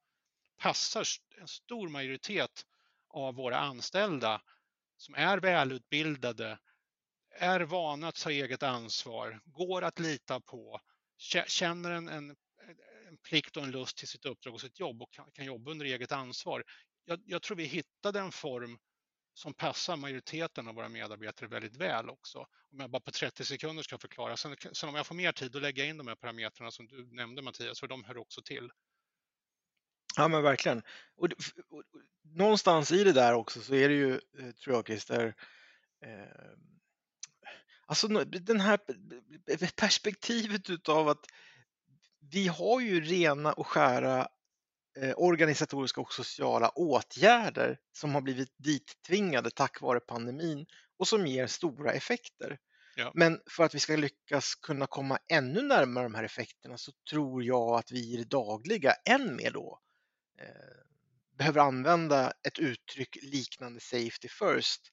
passar 0.57 1.05
en 1.37 1.47
stor 1.47 1.89
majoritet 1.89 2.65
av 3.09 3.35
våra 3.35 3.59
anställda 3.59 4.41
som 4.97 5.15
är 5.15 5.37
välutbildade, 5.37 6.59
är 7.35 7.59
vana 7.59 8.07
att 8.07 8.15
ta 8.15 8.31
eget 8.31 8.63
ansvar, 8.63 9.41
går 9.45 9.81
att 9.81 9.99
lita 9.99 10.39
på, 10.39 10.81
känner 11.47 11.91
en, 11.91 12.09
en 12.09 12.35
plikt 13.23 13.57
och 13.57 13.63
en 13.63 13.71
lust 13.71 13.97
till 13.97 14.07
sitt 14.07 14.25
uppdrag 14.25 14.53
och 14.53 14.61
sitt 14.61 14.79
jobb 14.79 15.01
och 15.01 15.13
kan, 15.13 15.31
kan 15.31 15.45
jobba 15.45 15.71
under 15.71 15.85
eget 15.85 16.11
ansvar. 16.11 16.63
Jag, 17.05 17.19
jag, 17.25 17.41
tror 17.41 17.57
vi 17.57 17.63
hittade 17.63 18.19
en 18.19 18.31
form 18.31 18.79
som 19.33 19.53
passar 19.53 19.95
majoriteten 19.97 20.67
av 20.67 20.75
våra 20.75 20.89
medarbetare 20.89 21.49
väldigt 21.49 21.75
väl 21.75 22.09
också. 22.09 22.39
Om 22.71 22.79
jag 22.79 22.89
bara 22.89 22.99
på 22.99 23.11
30 23.11 23.45
sekunder 23.45 23.83
ska 23.83 23.97
förklara. 23.97 24.37
Sen, 24.37 24.55
sen 24.73 24.89
om 24.89 24.95
jag 24.95 25.07
får 25.07 25.15
mer 25.15 25.31
tid, 25.31 25.51
då 25.51 25.59
lägger 25.59 25.83
jag 25.83 25.89
in 25.89 25.97
de 25.97 26.07
här 26.07 26.15
parametrarna 26.15 26.71
som 26.71 26.87
du 26.87 27.15
nämnde 27.15 27.41
Mattias, 27.41 27.79
för 27.79 27.87
de 27.87 28.03
hör 28.03 28.17
också 28.17 28.41
till. 28.41 28.71
Ja 30.15 30.27
men 30.27 30.43
verkligen. 30.43 30.83
Och, 31.15 31.25
och, 31.25 31.77
och, 31.77 31.83
någonstans 32.21 32.91
i 32.91 33.03
det 33.03 33.13
där 33.13 33.33
också 33.33 33.61
så 33.61 33.75
är 33.75 33.89
det 33.89 33.95
ju, 33.95 34.13
eh, 34.13 34.51
tror 34.51 34.75
jag 34.75 34.87
Christer, 34.87 35.35
eh, 36.05 36.51
Alltså 37.85 38.07
den 38.25 38.59
här 38.59 38.79
perspektivet 39.75 40.69
utav 40.69 41.09
att 41.09 41.25
vi 42.31 42.47
har 42.47 42.81
ju 42.81 43.01
rena 43.01 43.53
och 43.53 43.67
skära 43.67 44.27
eh, 44.97 45.13
organisatoriska 45.17 46.01
och 46.01 46.13
sociala 46.13 46.69
åtgärder 46.69 47.79
som 47.91 48.13
har 48.13 48.21
blivit 48.21 48.53
dittvingade 48.57 49.51
tack 49.51 49.81
vare 49.81 49.99
pandemin 49.99 50.65
och 50.97 51.07
som 51.07 51.27
ger 51.27 51.47
stora 51.47 51.91
effekter. 51.91 52.57
Ja. 52.95 53.11
Men 53.15 53.41
för 53.49 53.63
att 53.63 53.75
vi 53.75 53.79
ska 53.79 53.95
lyckas 53.95 54.55
kunna 54.55 54.87
komma 54.87 55.19
ännu 55.27 55.61
närmare 55.61 56.03
de 56.03 56.15
här 56.15 56.23
effekterna 56.23 56.77
så 56.77 56.91
tror 57.09 57.43
jag 57.43 57.75
att 57.75 57.91
vi 57.91 58.13
i 58.13 58.17
det 58.17 58.29
dagliga 58.29 58.93
än 59.05 59.35
mer 59.35 59.51
då 59.51 59.79
eh, 60.39 60.47
behöver 61.37 61.61
använda 61.61 62.33
ett 62.47 62.59
uttryck 62.59 63.17
liknande 63.21 63.79
safety 63.79 64.27
first 64.27 64.92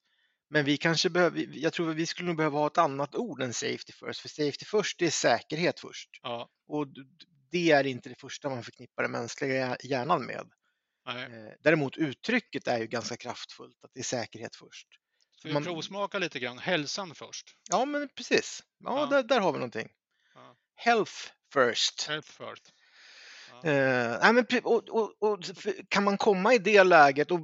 men 0.51 0.65
vi 0.65 0.77
kanske 0.77 1.11
behöver, 1.11 1.49
jag 1.53 1.73
tror 1.73 1.91
att 1.91 1.97
vi 1.97 2.07
skulle 2.07 2.27
nog 2.27 2.37
behöva 2.37 2.59
ha 2.59 2.67
ett 2.67 2.79
annat 2.79 3.15
ord 3.15 3.43
än 3.43 3.55
safety 3.55 3.93
first, 3.93 4.21
för 4.21 4.29
safety 4.29 4.65
först 4.65 4.99
det 4.99 5.07
är 5.07 5.11
säkerhet 5.11 5.81
först. 5.81 6.09
Ja. 6.23 6.49
Och 6.67 6.87
det 7.51 7.71
är 7.71 7.87
inte 7.87 8.09
det 8.09 8.21
första 8.21 8.49
man 8.49 8.63
förknippar 8.63 9.03
den 9.03 9.13
mänskliga 9.13 9.77
hjärnan 9.83 10.27
med. 10.27 10.51
Nej. 11.07 11.25
Eh, 11.25 11.53
däremot 11.61 11.97
uttrycket 11.97 12.69
är 12.69 12.79
ju 12.79 12.87
ganska 12.87 13.17
kraftfullt, 13.17 13.85
att 13.85 13.91
det 13.95 14.01
är 14.01 14.05
säkerhet 14.05 14.57
först. 14.57 14.89
Så 15.37 15.49
vi 15.49 15.55
man... 15.55 15.65
provsmaka 15.65 16.19
lite 16.19 16.39
grann, 16.39 16.59
hälsan 16.59 17.15
först. 17.15 17.57
Ja, 17.71 17.85
men 17.85 18.09
precis. 18.09 18.63
Ja, 18.79 19.01
ja. 19.01 19.07
Där, 19.07 19.23
där, 19.23 19.41
har 19.41 19.53
vi 19.53 19.59
någonting. 19.59 19.89
Ja. 20.35 20.57
Health 20.75 21.13
first. 21.53 22.07
Health 22.09 22.29
first. 22.29 22.73
Eh, 23.65 24.33
men, 24.33 24.47
och, 24.63 24.89
och, 24.89 25.13
och, 25.19 25.39
kan 25.89 26.05
man 26.05 26.19
komma 26.19 26.55
i 26.55 26.59
det 26.59 26.85
läget, 26.85 27.31
och 27.31 27.41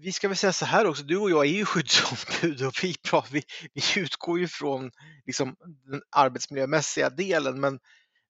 vi 0.00 0.12
ska 0.12 0.28
väl 0.28 0.36
säga 0.36 0.52
så 0.52 0.64
här 0.64 0.86
också, 0.86 1.02
du 1.02 1.16
och 1.16 1.30
jag 1.30 1.46
är 1.46 1.50
ju 1.50 1.64
skyddsombud 1.64 2.62
och 2.66 2.74
vi, 2.82 2.94
vi, 3.30 3.42
vi 3.74 4.00
utgår 4.00 4.38
ju 4.38 4.48
från 4.48 4.90
liksom, 5.26 5.56
den 5.84 6.02
arbetsmiljömässiga 6.10 7.10
delen, 7.10 7.60
men, 7.60 7.78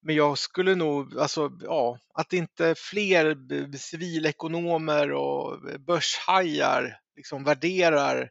men 0.02 0.14
jag 0.14 0.38
skulle 0.38 0.74
nog, 0.74 1.18
alltså 1.18 1.50
ja, 1.61 1.98
att 2.14 2.32
inte 2.32 2.74
fler 2.78 3.37
civilekonomer 3.76 5.12
och 5.12 5.61
börshajar 5.80 6.98
liksom 7.16 7.44
värderar 7.44 8.30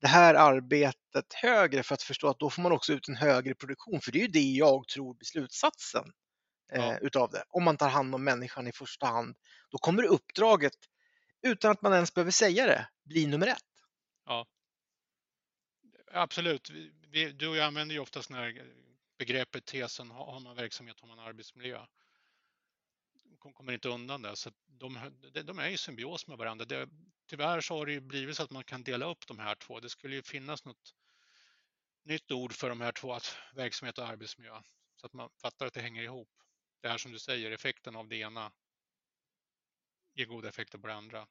det 0.00 0.08
här 0.08 0.34
arbetet 0.34 1.34
högre 1.42 1.82
för 1.82 1.94
att 1.94 2.02
förstå 2.02 2.28
att 2.28 2.38
då 2.38 2.50
får 2.50 2.62
man 2.62 2.72
också 2.72 2.92
ut 2.92 3.08
en 3.08 3.16
högre 3.16 3.54
produktion. 3.54 4.00
För 4.00 4.12
det 4.12 4.18
är 4.18 4.22
ju 4.22 4.28
det 4.28 4.40
jag 4.40 4.88
tror 4.88 5.14
blir 5.14 5.26
slutsatsen 5.26 6.04
eh, 6.72 6.80
ja. 6.80 6.98
utav 6.98 7.30
det. 7.30 7.44
Om 7.48 7.64
man 7.64 7.76
tar 7.76 7.88
hand 7.88 8.14
om 8.14 8.24
människan 8.24 8.66
i 8.66 8.72
första 8.72 9.06
hand, 9.06 9.36
då 9.70 9.78
kommer 9.78 10.02
uppdraget, 10.02 10.72
utan 11.42 11.70
att 11.70 11.82
man 11.82 11.92
ens 11.92 12.14
behöver 12.14 12.30
säga 12.30 12.66
det, 12.66 12.88
bli 13.04 13.26
nummer 13.26 13.46
ett. 13.46 13.62
Ja, 14.24 14.46
absolut. 16.12 16.70
Vi, 17.10 17.32
du 17.32 17.48
och 17.48 17.56
jag 17.56 17.66
använder 17.66 17.94
ju 17.94 18.00
ofta 18.00 18.22
sådana 18.22 18.44
här 18.44 18.72
begreppet, 19.18 19.64
tesen, 19.64 20.10
har 20.10 20.40
man 20.40 20.56
verksamhet 20.56 21.00
har 21.00 21.08
man 21.08 21.18
arbetsmiljö. 21.18 21.86
De 23.42 23.52
kommer 23.52 23.72
inte 23.72 23.88
undan 23.88 24.22
det. 24.22 24.36
Så 24.36 24.50
de, 24.66 24.98
de 25.44 25.58
är 25.58 25.68
i 25.68 25.78
symbios 25.78 26.26
med 26.26 26.38
varandra. 26.38 26.64
Det, 26.64 26.88
tyvärr 27.26 27.60
så 27.60 27.78
har 27.78 27.86
det 27.86 28.00
blivit 28.00 28.36
så 28.36 28.42
att 28.42 28.50
man 28.50 28.64
kan 28.64 28.82
dela 28.82 29.06
upp 29.06 29.26
de 29.26 29.38
här 29.38 29.54
två. 29.54 29.80
Det 29.80 29.88
skulle 29.88 30.16
ju 30.16 30.22
finnas 30.22 30.64
något 30.64 30.94
nytt 32.04 32.30
ord 32.30 32.52
för 32.52 32.68
de 32.68 32.80
här 32.80 32.92
två, 32.92 33.18
verksamhet 33.54 33.98
och 33.98 34.06
arbetsmiljö, 34.06 34.62
så 34.96 35.06
att 35.06 35.12
man 35.12 35.30
fattar 35.42 35.66
att 35.66 35.74
det 35.74 35.80
hänger 35.80 36.02
ihop. 36.02 36.28
Det 36.86 36.90
här 36.90 36.98
som 36.98 37.12
du 37.12 37.18
säger, 37.18 37.50
effekten 37.50 37.96
av 37.96 38.08
det 38.08 38.16
ena 38.16 38.52
ger 40.14 40.26
goda 40.26 40.48
effekter 40.48 40.78
på 40.78 40.86
det 40.86 40.94
andra. 40.94 41.26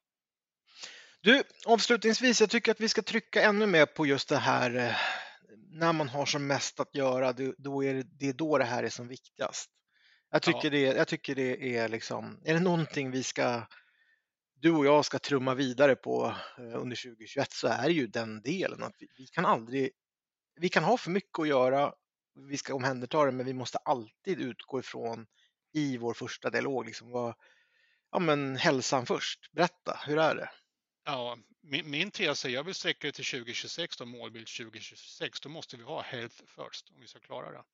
Du, 1.20 1.42
avslutningsvis, 1.66 2.40
jag 2.40 2.50
tycker 2.50 2.72
att 2.72 2.80
vi 2.80 2.88
ska 2.88 3.02
trycka 3.02 3.42
ännu 3.42 3.66
mer 3.66 3.86
på 3.86 4.06
just 4.06 4.28
det 4.28 4.36
här 4.36 4.74
eh, 4.74 4.96
när 5.70 5.92
man 5.92 6.08
har 6.08 6.26
som 6.26 6.46
mest 6.46 6.80
att 6.80 6.94
göra, 6.94 7.32
då 7.58 7.84
är 7.84 7.94
det, 7.94 8.02
det 8.02 8.28
är 8.28 8.32
då 8.32 8.58
det 8.58 8.64
här 8.64 8.82
är 8.82 8.88
som 8.88 9.08
viktigast. 9.08 9.70
Jag 10.30 10.42
tycker, 10.42 10.64
ja. 10.64 10.70
det, 10.70 10.80
jag 10.80 11.08
tycker 11.08 11.34
det 11.34 11.76
är 11.76 11.88
liksom, 11.88 12.40
är 12.44 12.54
det 12.54 12.60
någonting 12.60 13.10
vi 13.10 13.22
ska, 13.22 13.66
du 14.54 14.70
och 14.70 14.86
jag 14.86 15.04
ska 15.04 15.18
trumma 15.18 15.54
vidare 15.54 15.96
på 15.96 16.36
eh, 16.58 16.64
under 16.64 16.96
2021 16.96 17.52
så 17.52 17.68
är 17.68 17.84
det 17.84 17.94
ju 17.94 18.06
den 18.06 18.42
delen 18.42 18.82
att 18.82 18.94
vi, 18.98 19.06
vi 19.18 19.26
kan 19.26 19.46
aldrig, 19.46 19.90
vi 20.56 20.68
kan 20.68 20.84
ha 20.84 20.96
för 20.96 21.10
mycket 21.10 21.38
att 21.38 21.48
göra, 21.48 21.92
vi 22.48 22.56
ska 22.56 22.74
omhänderta 22.74 23.24
det, 23.24 23.32
men 23.32 23.46
vi 23.46 23.54
måste 23.54 23.78
alltid 23.78 24.40
utgå 24.40 24.80
ifrån 24.80 25.26
i 25.76 25.96
vår 25.96 26.14
första 26.14 26.50
dialog, 26.50 26.86
liksom 26.86 27.10
vad, 27.10 27.34
ja 28.12 28.18
men 28.18 28.56
hälsan 28.56 29.06
först, 29.06 29.52
berätta, 29.52 30.00
hur 30.06 30.18
är 30.18 30.34
det? 30.34 30.50
Ja, 31.04 31.38
min, 31.62 31.90
min 31.90 32.10
tes 32.10 32.44
är, 32.44 32.48
jag 32.48 32.64
vill 32.64 32.74
sträcka 32.74 33.06
det 33.06 33.12
till 33.12 33.24
2026 33.24 33.96
då, 33.96 34.04
målbild 34.04 34.46
2026, 34.46 35.40
då 35.40 35.48
måste 35.48 35.76
vi 35.76 35.82
ha 35.82 36.02
health 36.02 36.36
first 36.36 36.90
om 36.90 37.00
vi 37.00 37.06
ska 37.06 37.18
klara 37.18 37.50
det. 37.50 37.64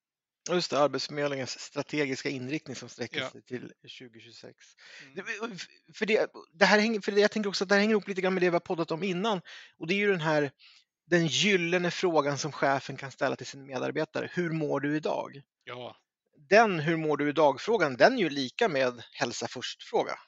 Just 0.51 0.71
det, 0.71 0.79
Arbetsförmedlingens 0.79 1.61
strategiska 1.61 2.29
inriktning 2.29 2.77
som 2.77 2.88
sträcker 2.88 3.21
ja. 3.21 3.31
sig 3.31 3.43
till 3.43 3.73
2026. 3.83 4.57
Mm. 5.03 5.59
För, 5.95 6.07
det, 6.07 6.33
det 6.53 6.65
här 6.65 6.79
hänger, 6.79 7.01
för 7.01 7.12
det, 7.12 7.21
jag 7.21 7.31
tänker 7.31 7.51
också 7.51 7.65
att 7.65 7.69
det 7.69 7.75
här 7.75 7.81
hänger 7.81 7.93
ihop 7.93 8.09
lite 8.09 8.21
grann 8.21 8.35
med 8.35 8.43
det 8.43 8.51
vi 8.51 8.55
har 8.55 8.61
poddat 8.61 8.91
om 8.91 9.03
innan 9.03 9.41
och 9.79 9.87
det 9.87 9.95
är 9.95 9.99
ju 9.99 10.11
den 10.11 10.21
här 10.21 10.51
den 11.07 11.27
gyllene 11.27 11.91
frågan 11.91 12.38
som 12.38 12.53
chefen 12.53 12.97
kan 12.97 13.11
ställa 13.11 13.37
till 13.37 13.47
sin 13.47 13.67
medarbetare. 13.67 14.31
Hur 14.33 14.51
mår 14.51 14.81
du 14.81 14.97
idag? 14.97 15.43
Ja. 15.65 15.97
Den 16.48 16.81
hur 16.81 16.96
mår 16.96 17.16
du 17.16 17.28
idag-frågan, 17.28 17.96
den 17.96 18.12
är 18.12 18.18
ju 18.18 18.31
lika 18.31 18.68
med 18.68 19.02
hälsa 19.12 19.48
först-fråga. 19.48 20.18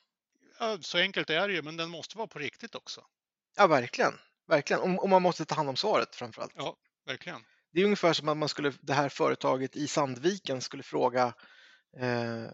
Ja, 0.59 0.79
så 0.81 0.99
enkelt 0.99 1.31
är 1.31 1.49
det 1.49 1.55
ju, 1.55 1.63
men 1.63 1.77
den 1.77 1.91
måste 1.91 2.19
vara 2.19 2.29
på 2.29 2.39
riktigt 2.39 2.75
också. 2.75 3.05
Ja, 3.57 3.67
verkligen. 3.67 4.13
verkligen. 4.49 4.99
Och, 4.99 5.09
man 5.09 5.23
måste 5.23 5.45
ta 5.45 5.55
hand 5.55 5.69
om 5.69 5.77
svaret 5.77 6.17
framför 6.17 6.43
allt. 6.43 6.53
Ja, 6.57 6.77
verkligen. 7.07 7.41
Det 7.73 7.81
är 7.81 7.85
ungefär 7.85 8.13
som 8.13 8.29
att 8.29 8.37
man 8.37 8.49
skulle, 8.49 8.73
det 8.81 8.93
här 8.93 9.09
företaget 9.09 9.77
i 9.77 9.87
Sandviken 9.87 10.61
skulle 10.61 10.83
fråga 10.83 11.35
eh, 12.01 12.51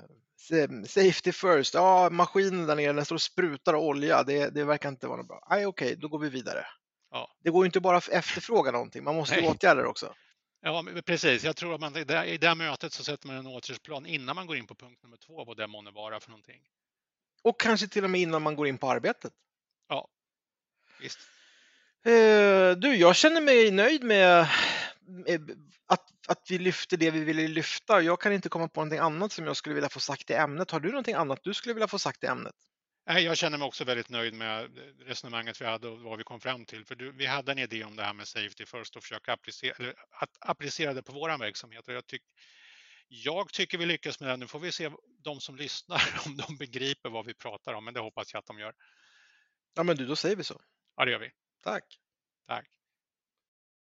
Safety 0.87 1.33
first, 1.33 1.75
ja 1.75 2.11
maskinen 2.11 2.67
där 2.67 2.77
nere 2.77 2.93
den 2.93 3.05
står 3.05 3.17
och 3.17 3.23
sprutar 3.23 3.75
olja, 3.75 4.23
det, 4.23 4.55
det 4.55 4.65
verkar 4.65 4.89
inte 4.89 5.07
vara 5.07 5.17
något 5.17 5.29
bra. 5.29 5.47
Nej 5.51 5.67
okej, 5.67 5.87
okay, 5.87 6.01
då 6.01 6.09
går 6.09 6.19
vi 6.19 6.29
vidare. 6.29 6.67
Ja. 7.11 7.37
Det 7.45 7.51
går 7.51 7.65
ju 7.65 7.67
inte 7.67 7.81
bara 7.81 7.97
att 7.97 8.09
efterfråga 8.09 8.71
någonting, 8.71 9.05
man 9.05 9.15
måste 9.15 9.41
ju 9.41 9.47
åtgärda 9.47 9.83
det 9.83 9.89
också. 9.89 10.15
Ja, 10.63 10.85
precis. 11.07 11.45
Jag 11.45 11.57
tror 11.57 11.75
att 11.75 11.81
man, 11.81 11.97
i 12.27 12.39
det 12.39 12.55
mötet 12.55 12.93
så 12.93 13.05
sätter 13.05 13.27
man 13.27 13.37
en 13.37 13.47
åtgärdsplan 13.47 14.07
innan 14.07 14.37
man 14.37 14.47
går 14.47 14.57
in 14.57 14.67
på 14.67 14.75
punkt 14.75 15.03
nummer 15.03 15.17
två, 15.17 15.45
vad 15.45 15.57
det 15.57 15.67
månne 15.67 15.91
vara 15.91 16.21
för 16.21 16.31
någonting. 16.31 16.63
Och 17.43 17.61
kanske 17.61 17.89
till 17.89 18.05
och 18.05 18.11
med 18.11 18.21
innan 18.21 18.43
man 18.43 18.57
går 18.57 18.67
in 18.67 18.79
på 18.79 18.91
arbetet. 18.91 19.33
Ja, 19.89 20.09
visst. 21.01 21.19
Eh, 22.05 22.71
du, 22.77 22.97
jag 22.97 23.17
känner 23.17 23.41
mig 23.41 23.71
nöjd 23.71 24.05
med 24.05 24.49
att, 25.87 26.13
att 26.29 26.51
vi 26.51 26.59
lyfter 26.59 26.97
det 26.97 27.11
vi 27.11 27.25
ville 27.25 27.49
lyfta. 27.49 28.01
Jag 28.01 28.21
kan 28.21 28.33
inte 28.33 28.49
komma 28.49 28.69
på 28.69 28.81
någonting 28.81 28.99
annat 28.99 29.33
som 29.33 29.47
jag 29.47 29.57
skulle 29.57 29.75
vilja 29.75 29.89
få 29.89 30.01
sagt 30.01 30.31
i 30.31 30.35
ämnet. 30.35 30.71
Har 30.71 30.81
du 30.81 30.89
någonting 30.89 31.15
annat 31.15 31.41
du 31.43 31.55
skulle 31.55 31.75
vilja 31.75 31.89
få 31.89 31.99
sagt 31.99 32.25
i 32.25 32.27
ämnet? 32.27 32.55
Nej, 33.07 33.25
jag 33.25 33.37
känner 33.37 33.59
mig 33.59 33.67
också 33.67 33.85
väldigt 33.85 34.09
nöjd 34.09 34.35
med 34.35 34.79
resonemanget 35.07 35.61
vi 35.61 35.65
hade 35.65 35.89
och 35.89 36.01
vad 36.01 36.19
vi 36.19 36.25
kom 36.25 36.41
fram 36.41 36.65
till. 36.65 36.85
För 36.85 37.13
vi 37.13 37.27
hade 37.27 37.53
en 37.53 37.59
idé 37.59 37.85
om 37.85 37.97
det 37.97 38.03
här 38.03 38.15
med 38.15 38.29
Safety 38.29 38.67
First 38.67 38.97
och 38.97 39.03
försöka 39.03 39.33
applicera, 39.33 39.95
att 40.11 40.31
applicera 40.41 40.95
det 40.95 41.03
på 41.03 41.13
vår 41.13 41.39
verksamhet. 41.39 41.89
Och 41.89 41.95
jag, 41.95 42.07
tyck, 42.07 42.23
jag 43.09 43.53
tycker 43.53 43.79
vi 43.79 43.87
lyckas 43.87 44.21
med 44.21 44.29
det. 44.29 44.37
Nu 44.37 44.47
får 44.47 44.61
vi 44.61 44.73
se 44.73 44.91
de 45.25 45.41
som 45.41 45.57
lyssnar 45.57 46.03
om 46.27 46.37
de 46.37 46.57
begriper 46.57 47.11
vad 47.11 47.27
vi 47.27 47.35
pratar 47.35 47.75
om, 47.75 47.85
men 47.85 47.95
det 47.95 48.01
hoppas 48.01 48.33
jag 48.33 48.41
att 48.41 48.47
de 48.47 48.59
gör. 48.59 48.75
Ja, 49.75 49.83
men 49.83 49.97
du, 49.97 50.07
då 50.07 50.17
säger 50.17 50.37
vi 50.37 50.45
så. 50.45 50.61
Ja, 50.97 51.05
det 51.05 51.11
gör 51.11 51.19
vi. 51.19 51.31
Tack. 51.63 51.85
Tack. 52.47 52.80